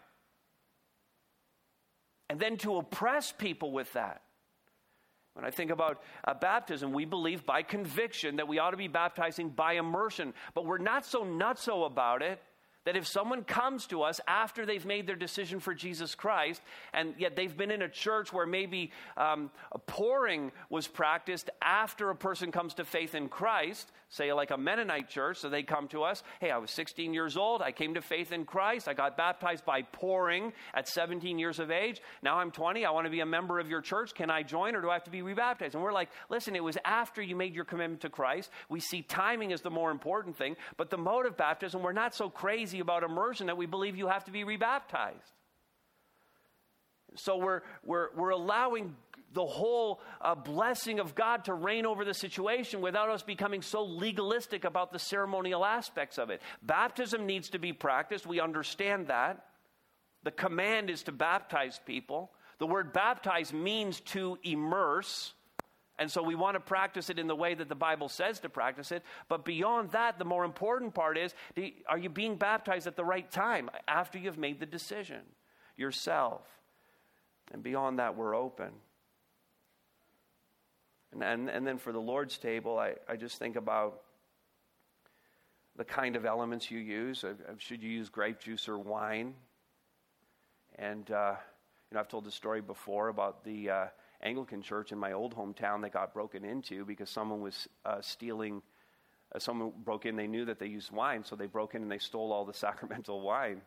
[2.30, 4.22] And then to oppress people with that.
[5.34, 8.90] When I think about uh, baptism, we believe by conviction that we ought to be
[8.90, 12.42] baptizing by immersion, but we're not so nutso about it
[12.86, 16.62] that if someone comes to us after they've made their decision for Jesus Christ,
[16.94, 19.52] and yet they've been in a church where maybe um,
[19.86, 25.10] pouring was practiced after a person comes to faith in Christ, say like a Mennonite
[25.10, 28.02] church, so they come to us, hey, I was 16 years old, I came to
[28.02, 32.52] faith in Christ, I got baptized by pouring at 17 years of age, now I'm
[32.52, 34.90] 20, I want to be a member of your church, can I join or do
[34.90, 35.74] I have to be rebaptized?
[35.74, 38.52] And we're like, listen, it was after you made your commitment to Christ.
[38.70, 42.14] We see timing as the more important thing, but the mode of baptism, we're not
[42.14, 45.34] so crazy crazy about immersion that we believe you have to be rebaptized.
[47.16, 48.96] So we're, we're, we're allowing
[49.34, 53.84] the whole uh, blessing of God to reign over the situation without us becoming so
[53.84, 56.42] legalistic about the ceremonial aspects of it.
[56.62, 58.26] Baptism needs to be practiced.
[58.26, 59.46] We understand that.
[60.24, 62.32] The command is to baptize people.
[62.60, 65.34] The word baptize means to immerse.
[65.98, 68.50] And so we want to practice it in the way that the Bible says to
[68.50, 69.04] practice it.
[69.30, 71.34] But beyond that, the more important part is
[71.88, 75.22] are you being baptized at the right time after you've made the decision
[75.78, 76.42] yourself?
[77.52, 78.72] And beyond that, we're open.
[81.14, 84.02] And, and, and then for the Lord's table, I, I just think about
[85.76, 87.24] the kind of elements you use.
[87.58, 89.34] Should you use grape juice or wine?
[90.78, 91.36] And, uh,
[91.90, 93.70] you know, I've told the story before about the.
[93.70, 93.86] Uh,
[94.24, 98.62] Anglican church in my old hometown that got broken into because someone was uh, stealing.
[99.34, 100.16] Uh, someone broke in.
[100.16, 102.54] They knew that they used wine, so they broke in and they stole all the
[102.68, 103.62] sacramental wine.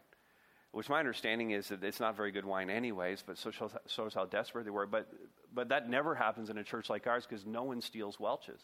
[0.75, 3.23] Which my understanding is that it's not very good wine, anyways.
[3.25, 4.87] But so shows, shows how desperate they were.
[4.87, 5.09] But
[5.55, 8.61] but that never happens in a church like ours because no one steals Welch's.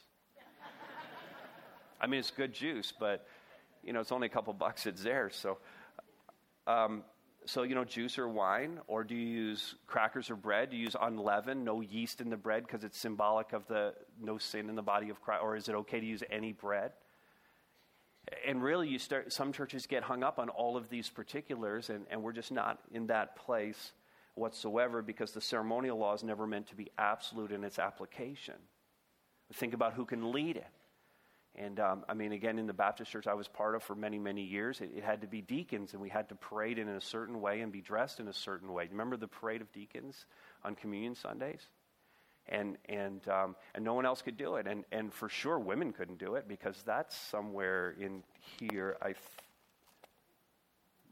[2.00, 3.26] I mean, it's good juice, but
[3.84, 4.86] you know, it's only a couple bucks.
[4.86, 5.30] It's there.
[5.30, 5.58] So.
[6.66, 7.04] Um,
[7.46, 10.70] so, you know, juice or wine, or do you use crackers or bread?
[10.70, 14.36] Do you use unleavened, no yeast in the bread because it's symbolic of the no
[14.36, 15.42] sin in the body of Christ?
[15.42, 16.92] Or is it okay to use any bread?
[18.46, 22.06] And really, you start, some churches get hung up on all of these particulars, and,
[22.10, 23.92] and we're just not in that place
[24.34, 28.54] whatsoever because the ceremonial law is never meant to be absolute in its application.
[29.54, 30.66] Think about who can lead it.
[31.56, 34.18] And um, I mean, again, in the Baptist church I was part of for many,
[34.18, 37.00] many years, it, it, had to be deacons, and we had to parade in a
[37.00, 38.86] certain way and be dressed in a certain way.
[38.90, 40.26] Remember the parade of deacons
[40.64, 41.68] on Communion Sundays?
[42.50, 44.66] And, and, um, and no one else could do it.
[44.66, 48.24] And, and for sure, women couldn't do it because that's somewhere in
[48.58, 48.96] here.
[49.00, 49.18] I th-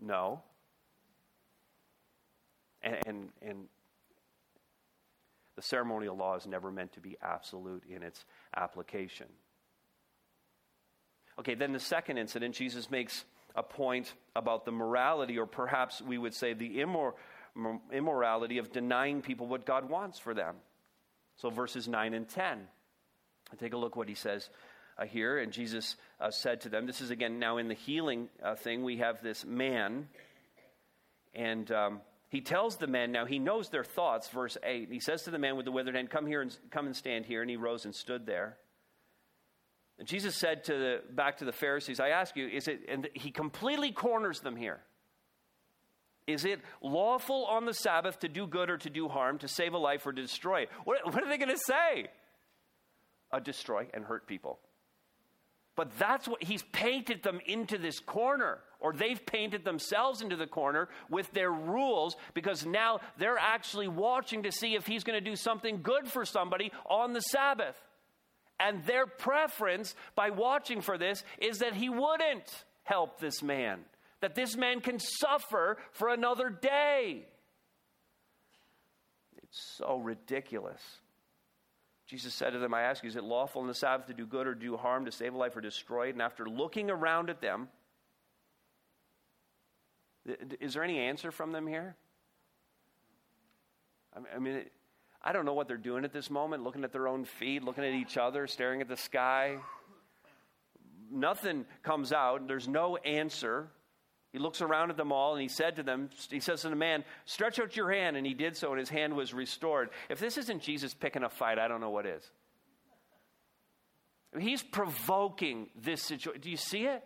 [0.00, 0.42] no.
[2.82, 3.58] And, and, and
[5.54, 8.24] the ceremonial law is never meant to be absolute in its
[8.56, 9.26] application.
[11.38, 13.24] Okay, then the second incident, Jesus makes
[13.54, 17.14] a point about the morality, or perhaps we would say the immor-
[17.92, 20.56] immorality of denying people what God wants for them.
[21.38, 22.58] So, verses 9 and 10.
[23.58, 24.50] Take a look what he says
[24.98, 25.38] uh, here.
[25.38, 28.84] And Jesus uh, said to them, This is again now in the healing uh, thing.
[28.84, 30.08] We have this man,
[31.34, 34.88] and um, he tells the men, now he knows their thoughts, verse 8.
[34.90, 37.24] He says to the man with the withered hand, Come here and come and stand
[37.24, 37.40] here.
[37.40, 38.58] And he rose and stood there.
[39.98, 43.08] And Jesus said to the, back to the Pharisees, I ask you, is it, and
[43.14, 44.80] he completely corners them here.
[46.28, 49.72] Is it lawful on the Sabbath to do good or to do harm, to save
[49.72, 50.66] a life or to destroy?
[50.84, 52.08] What, what are they going to say?
[53.32, 54.58] Uh, destroy and hurt people.
[55.74, 60.46] But that's what he's painted them into this corner, or they've painted themselves into the
[60.46, 65.30] corner with their rules because now they're actually watching to see if he's going to
[65.30, 67.76] do something good for somebody on the Sabbath.
[68.60, 73.80] And their preference by watching for this is that he wouldn't help this man,
[74.20, 77.26] that this man can suffer for another day.
[79.42, 80.80] It's so ridiculous.
[82.06, 84.26] Jesus said to them, I ask you, is it lawful on the Sabbath to do
[84.26, 86.14] good or do harm, to save a life or destroy it?
[86.14, 87.68] And after looking around at them,
[90.60, 91.96] is there any answer from them here?
[94.34, 94.64] I mean,
[95.22, 97.84] I don't know what they're doing at this moment, looking at their own feet, looking
[97.84, 99.58] at each other, staring at the sky.
[101.10, 102.46] Nothing comes out.
[102.48, 103.70] There's no answer.
[104.32, 106.76] He looks around at them all and he said to them, He says to the
[106.76, 108.16] man, Stretch out your hand.
[108.16, 109.90] And he did so, and his hand was restored.
[110.10, 112.22] If this isn't Jesus picking a fight, I don't know what is.
[114.38, 116.42] He's provoking this situation.
[116.42, 117.02] Do you see it?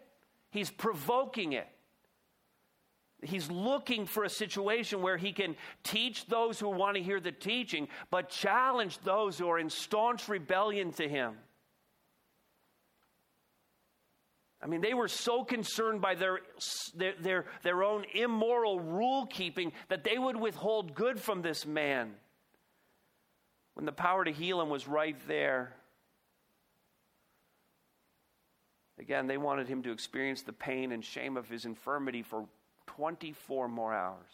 [0.51, 1.69] He's provoking it.
[3.23, 5.55] He's looking for a situation where he can
[5.85, 10.29] teach those who want to hear the teaching, but challenge those who are in staunch
[10.29, 11.37] rebellion to him.
[14.63, 16.39] I mean, they were so concerned by their,
[16.95, 22.15] their, their, their own immoral rule keeping that they would withhold good from this man
[23.75, 25.75] when the power to heal him was right there.
[28.99, 32.47] Again, they wanted him to experience the pain and shame of his infirmity for
[32.87, 34.29] 24 more hours.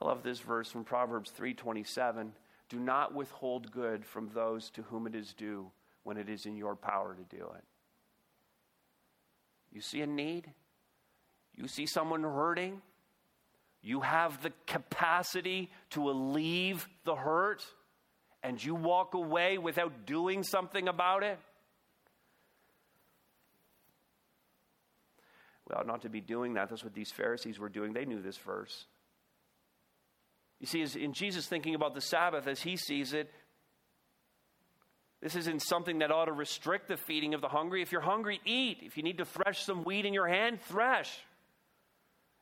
[0.00, 2.32] I love this verse from Proverbs 3:27,
[2.68, 5.70] "Do not withhold good from those to whom it is due."
[6.02, 7.64] When it is in your power to do it.
[9.72, 10.50] You see a need?
[11.54, 12.80] You see someone hurting?
[13.82, 17.64] You have the capacity to alleviate the hurt,
[18.42, 21.38] and you walk away without doing something about it?
[25.68, 26.68] We ought not to be doing that.
[26.68, 27.92] That's what these Pharisees were doing.
[27.92, 28.86] They knew this verse.
[30.58, 33.32] You see, in Jesus thinking about the Sabbath as he sees it,
[35.22, 37.82] this isn't something that ought to restrict the feeding of the hungry.
[37.82, 38.78] If you're hungry, eat.
[38.82, 41.10] If you need to thresh some wheat in your hand, thresh.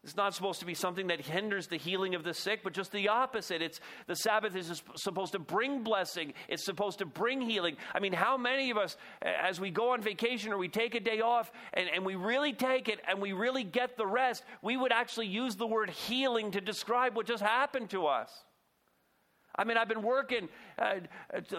[0.04, 2.92] It's not supposed to be something that hinders the healing of the sick, but just
[2.92, 3.62] the opposite.
[3.62, 6.34] It's the Sabbath is supposed to bring blessing.
[6.48, 7.76] It's supposed to bring healing.
[7.92, 11.00] I mean, how many of us, as we go on vacation or we take a
[11.00, 14.76] day off and, and we really take it and we really get the rest, we
[14.76, 18.30] would actually use the word healing to describe what just happened to us.
[19.58, 20.48] I mean, I've been working
[20.78, 21.00] uh,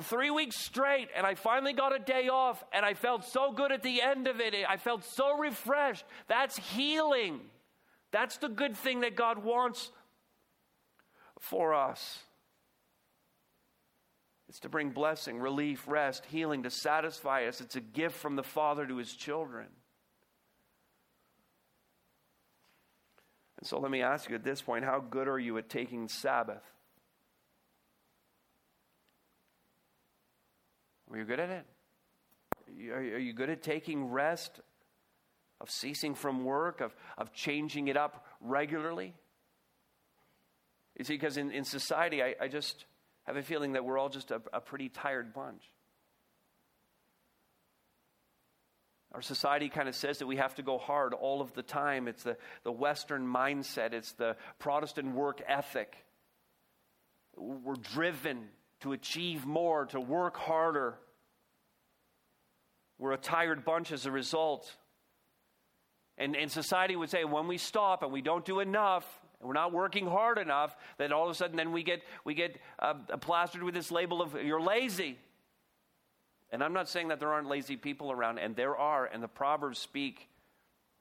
[0.03, 3.73] three weeks straight, and I finally got a day off, and I felt so good
[3.73, 4.55] at the end of it.
[4.67, 6.05] I felt so refreshed.
[6.29, 7.41] That's healing.
[8.11, 9.91] That's the good thing that God wants
[11.39, 12.19] for us.
[14.47, 17.59] It's to bring blessing, relief, rest, healing, to satisfy us.
[17.59, 19.67] It's a gift from the Father to his children.
[23.57, 26.07] And so let me ask you at this point how good are you at taking
[26.07, 26.63] Sabbath?
[31.11, 31.65] Are you good at it?
[32.93, 34.59] Are you good at taking rest,
[35.59, 39.13] of ceasing from work, of, of changing it up regularly?
[40.97, 42.85] You see, because in, in society, I, I just
[43.23, 45.63] have a feeling that we're all just a, a pretty tired bunch.
[49.13, 52.07] Our society kind of says that we have to go hard all of the time.
[52.07, 55.95] It's the, the Western mindset, it's the Protestant work ethic.
[57.35, 58.49] We're driven
[58.81, 60.95] to achieve more, to work harder.
[62.97, 64.71] We're a tired bunch as a result.
[66.17, 69.05] And, and society would say when we stop and we don't do enough,
[69.39, 72.33] and we're not working hard enough, then all of a sudden then we get, we
[72.33, 75.17] get uh, plastered with this label of you're lazy.
[76.51, 79.27] And I'm not saying that there aren't lazy people around, and there are, and the
[79.27, 80.27] Proverbs speak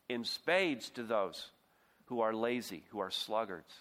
[0.09, 1.49] in spades to those
[2.07, 3.75] who are lazy, who are sluggards.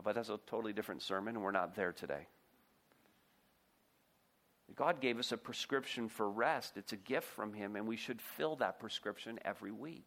[0.00, 2.26] Uh, but that's a totally different sermon, and we're not there today.
[4.74, 6.76] God gave us a prescription for rest.
[6.76, 10.06] It's a gift from Him, and we should fill that prescription every week.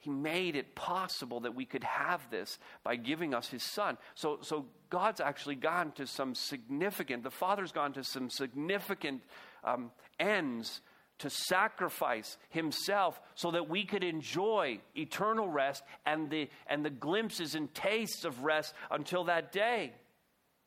[0.00, 3.96] He made it possible that we could have this by giving us His Son.
[4.14, 9.22] So, so God's actually gone to some significant, the Father's gone to some significant
[9.64, 10.82] um, ends
[11.18, 17.54] to sacrifice himself so that we could enjoy eternal rest and the, and the glimpses
[17.54, 19.92] and tastes of rest until that day.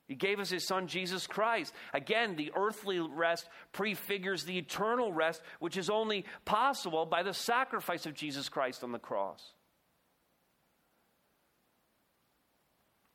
[0.07, 1.73] He gave us his son, Jesus Christ.
[1.93, 8.05] Again, the earthly rest prefigures the eternal rest, which is only possible by the sacrifice
[8.05, 9.41] of Jesus Christ on the cross.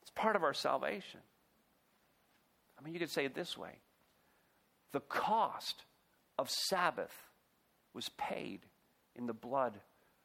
[0.00, 1.20] It's part of our salvation.
[2.78, 3.72] I mean, you could say it this way
[4.92, 5.82] the cost
[6.38, 7.25] of Sabbath
[7.96, 8.60] was paid
[9.16, 9.80] in the blood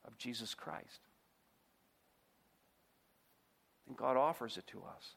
[0.06, 1.00] of Jesus Christ.
[3.88, 5.16] And God offers it to us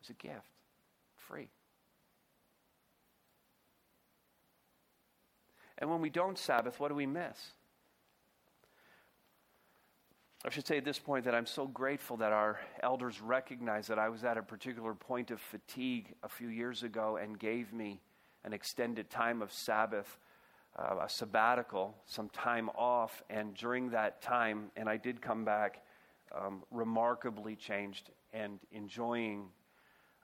[0.00, 0.46] It's a gift,
[1.16, 1.48] free.
[5.78, 7.38] And when we don't Sabbath, what do we miss?
[10.44, 13.98] I should say at this point that I'm so grateful that our elders recognized that
[13.98, 18.00] I was at a particular point of fatigue a few years ago and gave me
[18.44, 20.18] an extended time of Sabbath,
[20.76, 23.22] uh, a sabbatical, some time off.
[23.30, 25.82] And during that time, and I did come back
[26.34, 29.48] um, remarkably changed and enjoying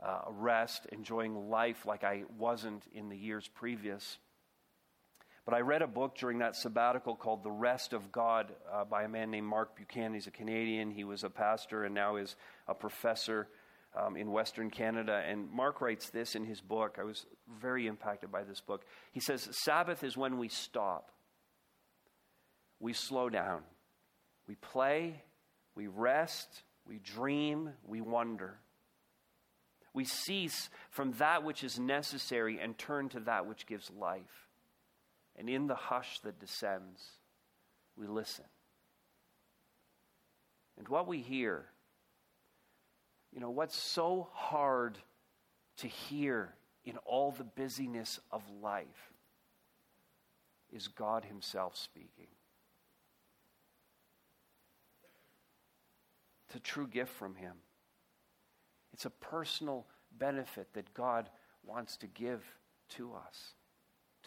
[0.02, 4.18] uh, rest, enjoying life like I wasn't in the years previous.
[5.44, 9.04] But I read a book during that sabbatical called The Rest of God uh, by
[9.04, 10.14] a man named Mark Buchanan.
[10.14, 10.90] He's a Canadian.
[10.90, 12.36] He was a pastor and now is
[12.68, 13.48] a professor
[13.96, 15.22] um, in Western Canada.
[15.26, 16.96] And Mark writes this in his book.
[17.00, 17.26] I was
[17.60, 18.84] very impacted by this book.
[19.12, 21.10] He says, Sabbath is when we stop.
[22.80, 23.62] we slow down.
[24.48, 25.22] We play,
[25.76, 28.58] we rest, we dream, we wonder.
[29.92, 34.48] We cease from that which is necessary and turn to that which gives life.
[35.36, 37.02] And in the hush that descends,
[37.96, 38.44] we listen.
[40.78, 41.66] And what we hear,
[43.32, 44.98] you know, what's so hard
[45.78, 46.54] to hear
[46.84, 49.12] in all the busyness of life
[50.72, 52.28] is God Himself speaking.
[56.46, 57.54] It's a true gift from Him.
[58.92, 59.86] It's a personal
[60.18, 61.28] benefit that God
[61.64, 62.44] wants to give
[62.90, 63.54] to us,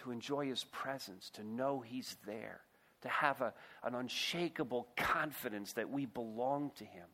[0.02, 2.62] to enjoy His presence, to know He's there,
[3.02, 7.08] to have a, an unshakable confidence that we belong to Him.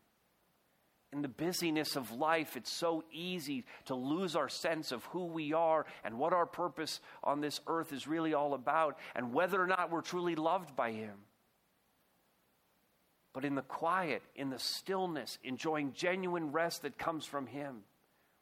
[1.11, 5.53] In the busyness of life, it's so easy to lose our sense of who we
[5.53, 9.65] are and what our purpose on this earth is really all about, and whether or
[9.65, 11.15] not we're truly loved by Him.
[13.33, 17.81] But in the quiet, in the stillness, enjoying genuine rest that comes from Him,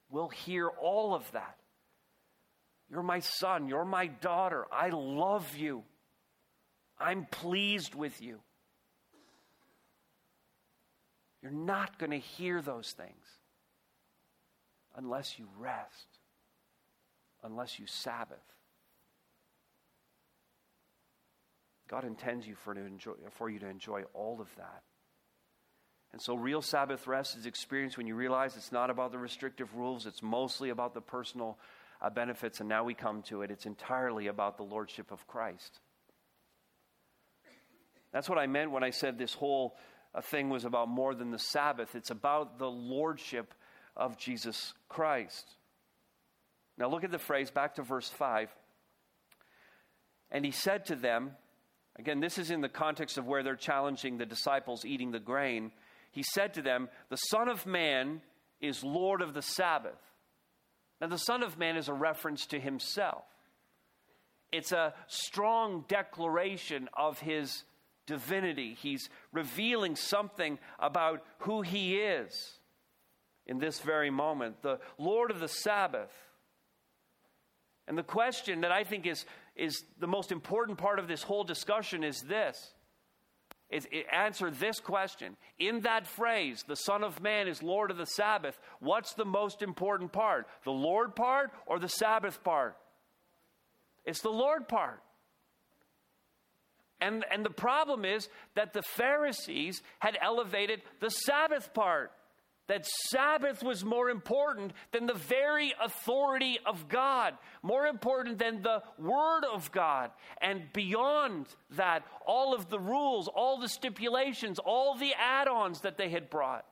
[0.10, 1.58] we'll hear all of that.
[2.90, 3.68] You're my son.
[3.68, 4.66] You're my daughter.
[4.72, 5.84] I love you.
[7.00, 8.40] I'm pleased with you.
[11.42, 13.26] You're not going to hear those things
[14.96, 16.08] unless you rest,
[17.44, 18.38] unless you Sabbath.
[21.88, 24.84] God intends you for, to enjoy, for you to enjoy all of that.
[26.12, 29.76] And so, real Sabbath rest is experienced when you realize it's not about the restrictive
[29.76, 31.58] rules, it's mostly about the personal
[32.02, 32.60] uh, benefits.
[32.60, 35.80] And now we come to it, it's entirely about the Lordship of Christ.
[38.12, 39.76] That's what I meant when I said this whole
[40.22, 43.54] thing was about more than the Sabbath, it's about the Lordship
[43.96, 45.46] of Jesus Christ.
[46.78, 48.50] Now, look at the phrase back to verse 5.
[50.32, 51.32] And he said to them,
[51.98, 55.72] Again, this is in the context of where they're challenging the disciples eating the grain.
[56.12, 58.22] He said to them, The Son of Man
[58.62, 60.00] is Lord of the Sabbath.
[61.02, 63.24] Now, the Son of Man is a reference to himself,
[64.52, 67.64] it's a strong declaration of his
[68.08, 68.76] divinity.
[68.82, 72.58] He's revealing something about who he is
[73.46, 76.12] in this very moment, the Lord of the Sabbath.
[77.88, 81.44] And the question that I think is is the most important part of this whole
[81.44, 82.74] discussion is this.
[83.70, 85.36] Is answer this question.
[85.60, 89.62] In that phrase, the Son of Man is Lord of the Sabbath, what's the most
[89.62, 90.48] important part?
[90.64, 92.78] The Lord part or the Sabbath part?
[94.06, 95.02] It's the Lord part.
[97.00, 102.12] And, and the problem is that the Pharisees had elevated the Sabbath part
[102.68, 107.34] that Sabbath was more important than the very authority of God,
[107.64, 110.12] more important than the Word of God.
[110.42, 115.98] And beyond that, all of the rules, all the stipulations, all the add ons that
[115.98, 116.66] they had brought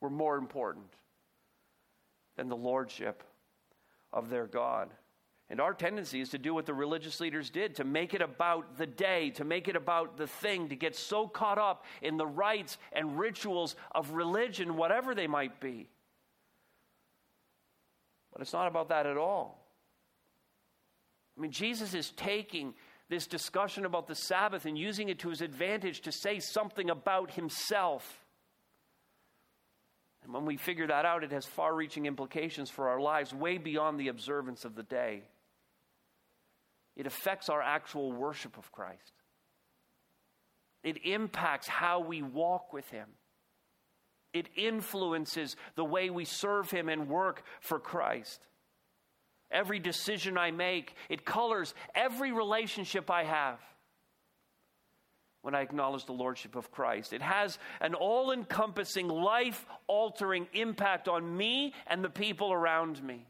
[0.00, 0.92] were more important
[2.36, 3.22] than the Lordship
[4.12, 4.90] of their God.
[5.50, 8.76] And our tendency is to do what the religious leaders did to make it about
[8.76, 12.26] the day, to make it about the thing, to get so caught up in the
[12.26, 15.88] rites and rituals of religion, whatever they might be.
[18.30, 19.64] But it's not about that at all.
[21.36, 22.74] I mean, Jesus is taking
[23.08, 27.30] this discussion about the Sabbath and using it to his advantage to say something about
[27.30, 28.26] himself.
[30.24, 33.56] And when we figure that out, it has far reaching implications for our lives, way
[33.56, 35.22] beyond the observance of the day
[36.98, 39.12] it affects our actual worship of Christ.
[40.82, 43.06] It impacts how we walk with Him.
[44.34, 48.40] It influences the way we serve Him and work for Christ.
[49.50, 53.60] Every decision I make, it colors every relationship I have
[55.42, 57.12] when I acknowledge the Lordship of Christ.
[57.12, 63.28] It has an all encompassing, life altering impact on me and the people around me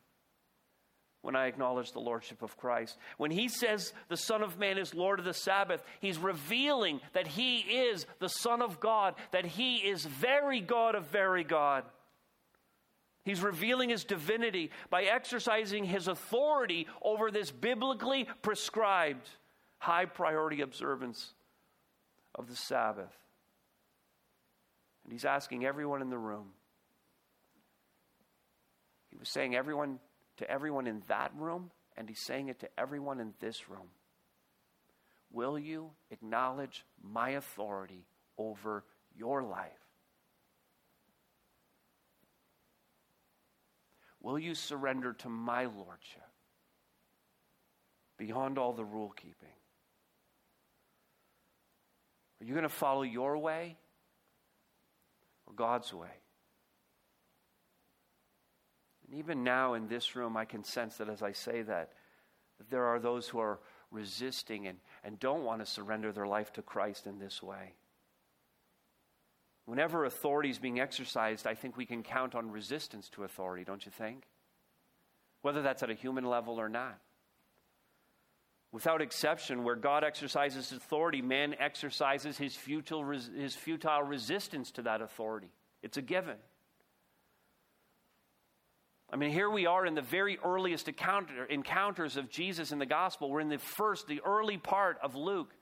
[1.22, 2.96] when I acknowledge the Lordship of Christ.
[3.16, 7.26] When he says the Son of Man is Lord of the Sabbath, he's revealing that
[7.26, 11.84] he is the Son of God, that he is very God of very God.
[13.24, 19.28] He's revealing his divinity by exercising his authority over this biblically prescribed
[19.78, 21.34] high priority observance
[22.34, 23.12] of the Sabbath.
[25.04, 26.52] And he's asking everyone in the room.
[29.10, 29.98] He was saying, Everyone
[30.38, 33.88] to everyone in that room, and he's saying it to everyone in this room.
[35.30, 38.06] Will you acknowledge my authority
[38.38, 38.84] over
[39.16, 39.72] your life?
[44.20, 46.22] Will you surrender to my lordship
[48.16, 49.48] beyond all the rule keeping?
[52.40, 53.76] Are you going to follow your way
[55.46, 56.08] or God's way?
[59.08, 61.92] And even now in this room, I can sense that as I say that,
[62.58, 63.58] that there are those who are
[63.90, 67.74] resisting and, and don't want to surrender their life to Christ in this way.
[69.64, 73.84] Whenever authority is being exercised, I think we can count on resistance to authority, don't
[73.84, 74.24] you think?
[75.42, 76.98] Whether that's at a human level or not.
[78.72, 85.00] Without exception, where God exercises authority, man exercises his futile, his futile resistance to that
[85.00, 85.50] authority.
[85.82, 86.36] It's a given.
[89.10, 92.86] I mean, here we are in the very earliest encounter, encounters of Jesus in the
[92.86, 93.30] gospel.
[93.30, 95.54] We're in the first, the early part of Luke.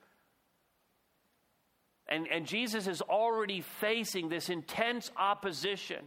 [2.08, 6.04] And, and Jesus is already facing this intense opposition.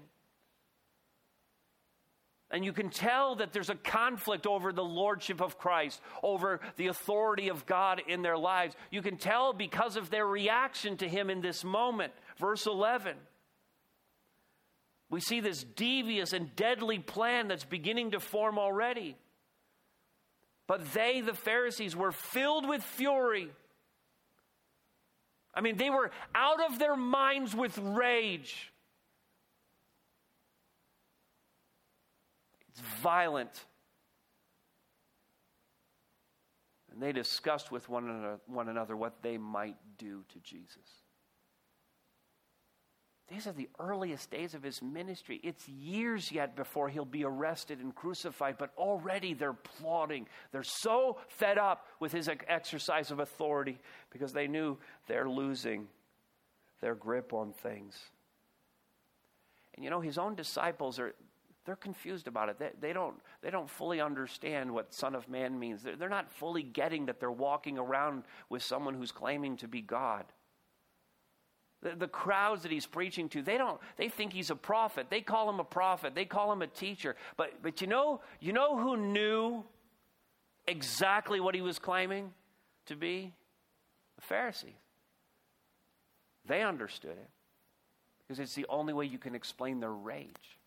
[2.52, 6.88] And you can tell that there's a conflict over the lordship of Christ, over the
[6.88, 8.76] authority of God in their lives.
[8.92, 12.12] You can tell because of their reaction to him in this moment.
[12.38, 13.16] Verse 11.
[15.10, 19.18] We see this devious and deadly plan that's beginning to form already.
[20.68, 23.50] But they, the Pharisees, were filled with fury.
[25.54, 28.72] I mean, they were out of their minds with rage.
[32.70, 33.66] It's violent.
[36.92, 40.78] And they discussed with one another, one another what they might do to Jesus.
[43.30, 45.40] These are the earliest days of his ministry.
[45.44, 50.28] It's years yet before he'll be arrested and crucified, but already they're plotting.
[50.52, 54.78] They're so fed up with his exercise of authority because they knew
[55.08, 55.88] they're losing
[56.82, 57.98] their grip on things.
[59.76, 61.14] And you know, his own disciples are
[61.66, 62.58] they're confused about it.
[62.58, 65.84] They, they, don't, they don't fully understand what Son of Man means.
[65.84, 69.82] They're, they're not fully getting that they're walking around with someone who's claiming to be
[69.82, 70.26] God.
[71.82, 75.08] The, the, crowds that he's preaching to, they don't, they think he's a prophet.
[75.10, 76.14] They call him a prophet.
[76.14, 77.16] They call him a teacher.
[77.38, 79.64] But, but you know, you know who knew
[80.68, 82.34] exactly what he was claiming
[82.88, 83.34] to be?
[84.18, 84.74] The Pharisees.
[86.46, 87.30] They understood it
[88.28, 90.60] because it's the only way you can explain their rage.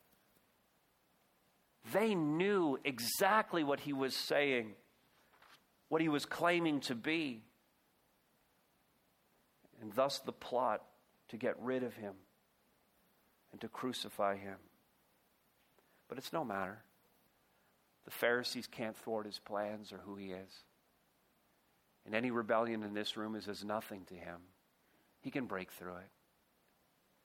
[1.92, 4.72] They knew exactly what he was saying,
[5.88, 7.42] what he was claiming to be.
[9.80, 10.82] And thus the plot
[11.32, 12.12] to get rid of him
[13.52, 14.58] and to crucify him.
[16.06, 16.82] But it's no matter.
[18.04, 20.64] The Pharisees can't thwart his plans or who he is.
[22.04, 24.40] And any rebellion in this room is as nothing to him.
[25.22, 26.10] He can break through it.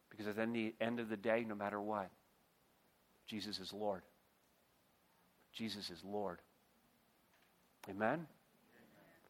[0.10, 2.10] Because at the end of the day, no matter what,
[3.28, 4.03] Jesus is Lord.
[5.51, 6.39] Jesus is Lord.
[7.89, 8.26] Amen?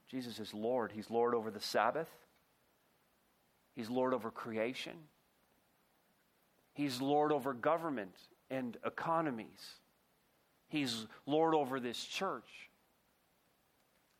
[0.07, 0.91] Jesus is Lord.
[0.91, 2.09] He's Lord over the Sabbath.
[3.77, 4.95] He's Lord over creation.
[6.73, 8.15] He's Lord over government
[8.49, 9.75] and economies.
[10.67, 12.71] He's Lord over this church.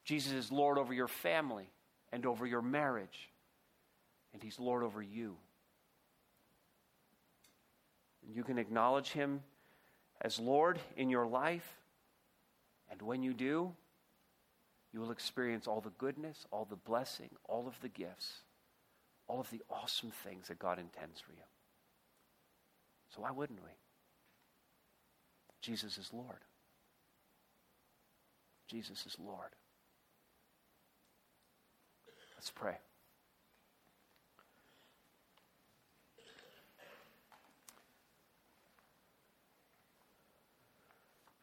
[0.06, 1.72] Jesus is Lord over your family
[2.14, 3.32] and over your marriage.
[4.32, 5.36] And He's Lord over you.
[8.28, 9.42] And you can acknowledge Him
[10.22, 11.68] as Lord in your life.
[12.92, 13.74] And when you do,
[14.94, 18.42] you will experience all the goodness, all the blessing, all of the gifts
[19.28, 21.44] all of the awesome things that God intends for you.
[23.14, 23.72] So why wouldn't we?
[25.62, 26.40] Jesus is Lord.
[28.68, 29.50] Jesus is Lord.
[32.36, 32.78] Let's pray.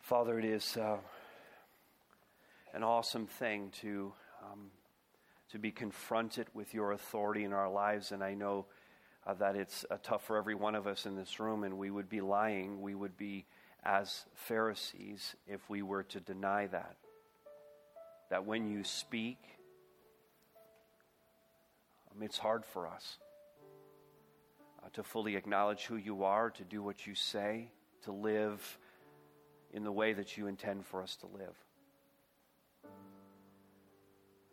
[0.01, 0.99] Father, it is uh,
[2.75, 4.13] an awesome thing to
[4.43, 4.71] um,
[5.55, 8.11] to be confronted with your authority in our lives.
[8.11, 8.67] And I know
[9.25, 11.93] uh, that it's uh, tough for every one of us in this room, and we
[11.93, 12.83] would be lying.
[12.83, 13.47] We would be
[13.85, 16.97] as Pharisees if we were to deny that.
[18.31, 19.39] That when you speak,
[22.11, 23.19] um, it's hard for us
[24.85, 27.71] uh, to fully acknowledge who you are, to do what you say,
[28.03, 28.77] to live
[29.73, 31.64] in the way that you intend for us to live.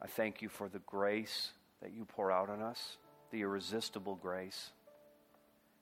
[0.01, 2.97] I thank you for the grace that you pour out on us,
[3.31, 4.71] the irresistible grace.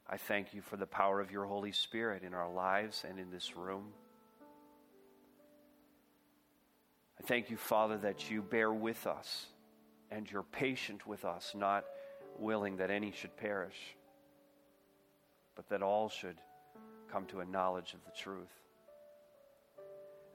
[0.09, 3.31] I thank you for the power of your Holy Spirit in our lives and in
[3.31, 3.93] this room.
[7.19, 9.45] I thank you, Father, that you bear with us
[10.11, 11.85] and you're patient with us, not
[12.37, 13.95] willing that any should perish,
[15.55, 16.37] but that all should
[17.11, 18.51] come to a knowledge of the truth.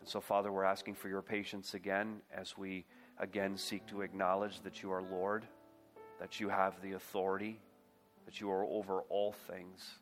[0.01, 2.85] And so, Father, we're asking for your patience again as we
[3.19, 5.45] again seek to acknowledge that you are Lord
[6.21, 7.61] that you have the authority,
[8.25, 9.99] that you are over all things.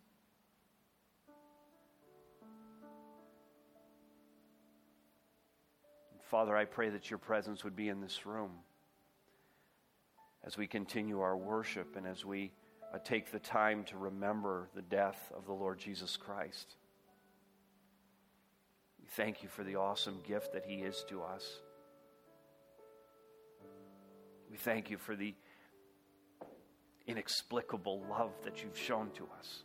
[6.30, 8.52] Father, I pray that your presence would be in this room
[10.44, 12.52] as we continue our worship and as we
[12.94, 16.76] uh, take the time to remember the death of the Lord Jesus Christ.
[18.98, 21.60] We thank you for the awesome gift that he is to us.
[24.52, 25.34] We thank you for the
[27.06, 29.62] inexplicable love that you've shown to us.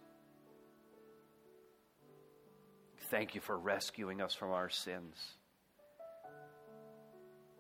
[3.10, 5.18] Thank you for rescuing us from our sins,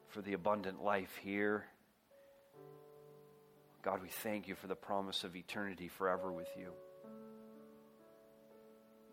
[0.08, 1.66] for the abundant life here.
[3.84, 6.70] God, we thank you for the promise of eternity forever with you.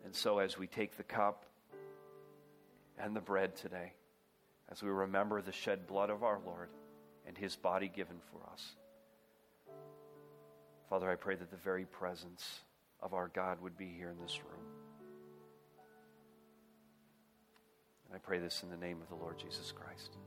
[0.05, 1.45] And so, as we take the cup
[2.97, 3.91] and the bread today,
[4.71, 6.69] as we remember the shed blood of our Lord
[7.27, 8.75] and his body given for us,
[10.89, 12.59] Father, I pray that the very presence
[13.01, 14.65] of our God would be here in this room.
[18.07, 20.17] And I pray this in the name of the Lord Jesus Christ.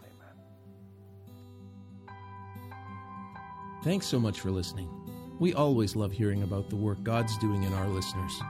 [0.00, 2.16] Amen.
[3.84, 4.88] Thanks so much for listening.
[5.38, 8.40] We always love hearing about the work God's doing in our listeners.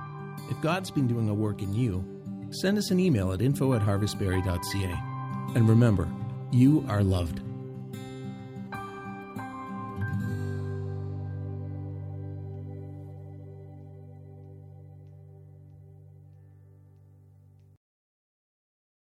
[0.48, 2.02] If God's been doing a work in you,
[2.50, 5.02] send us an email at info at harvestbarrie.ca.
[5.54, 6.08] And remember,
[6.50, 7.42] you are loved.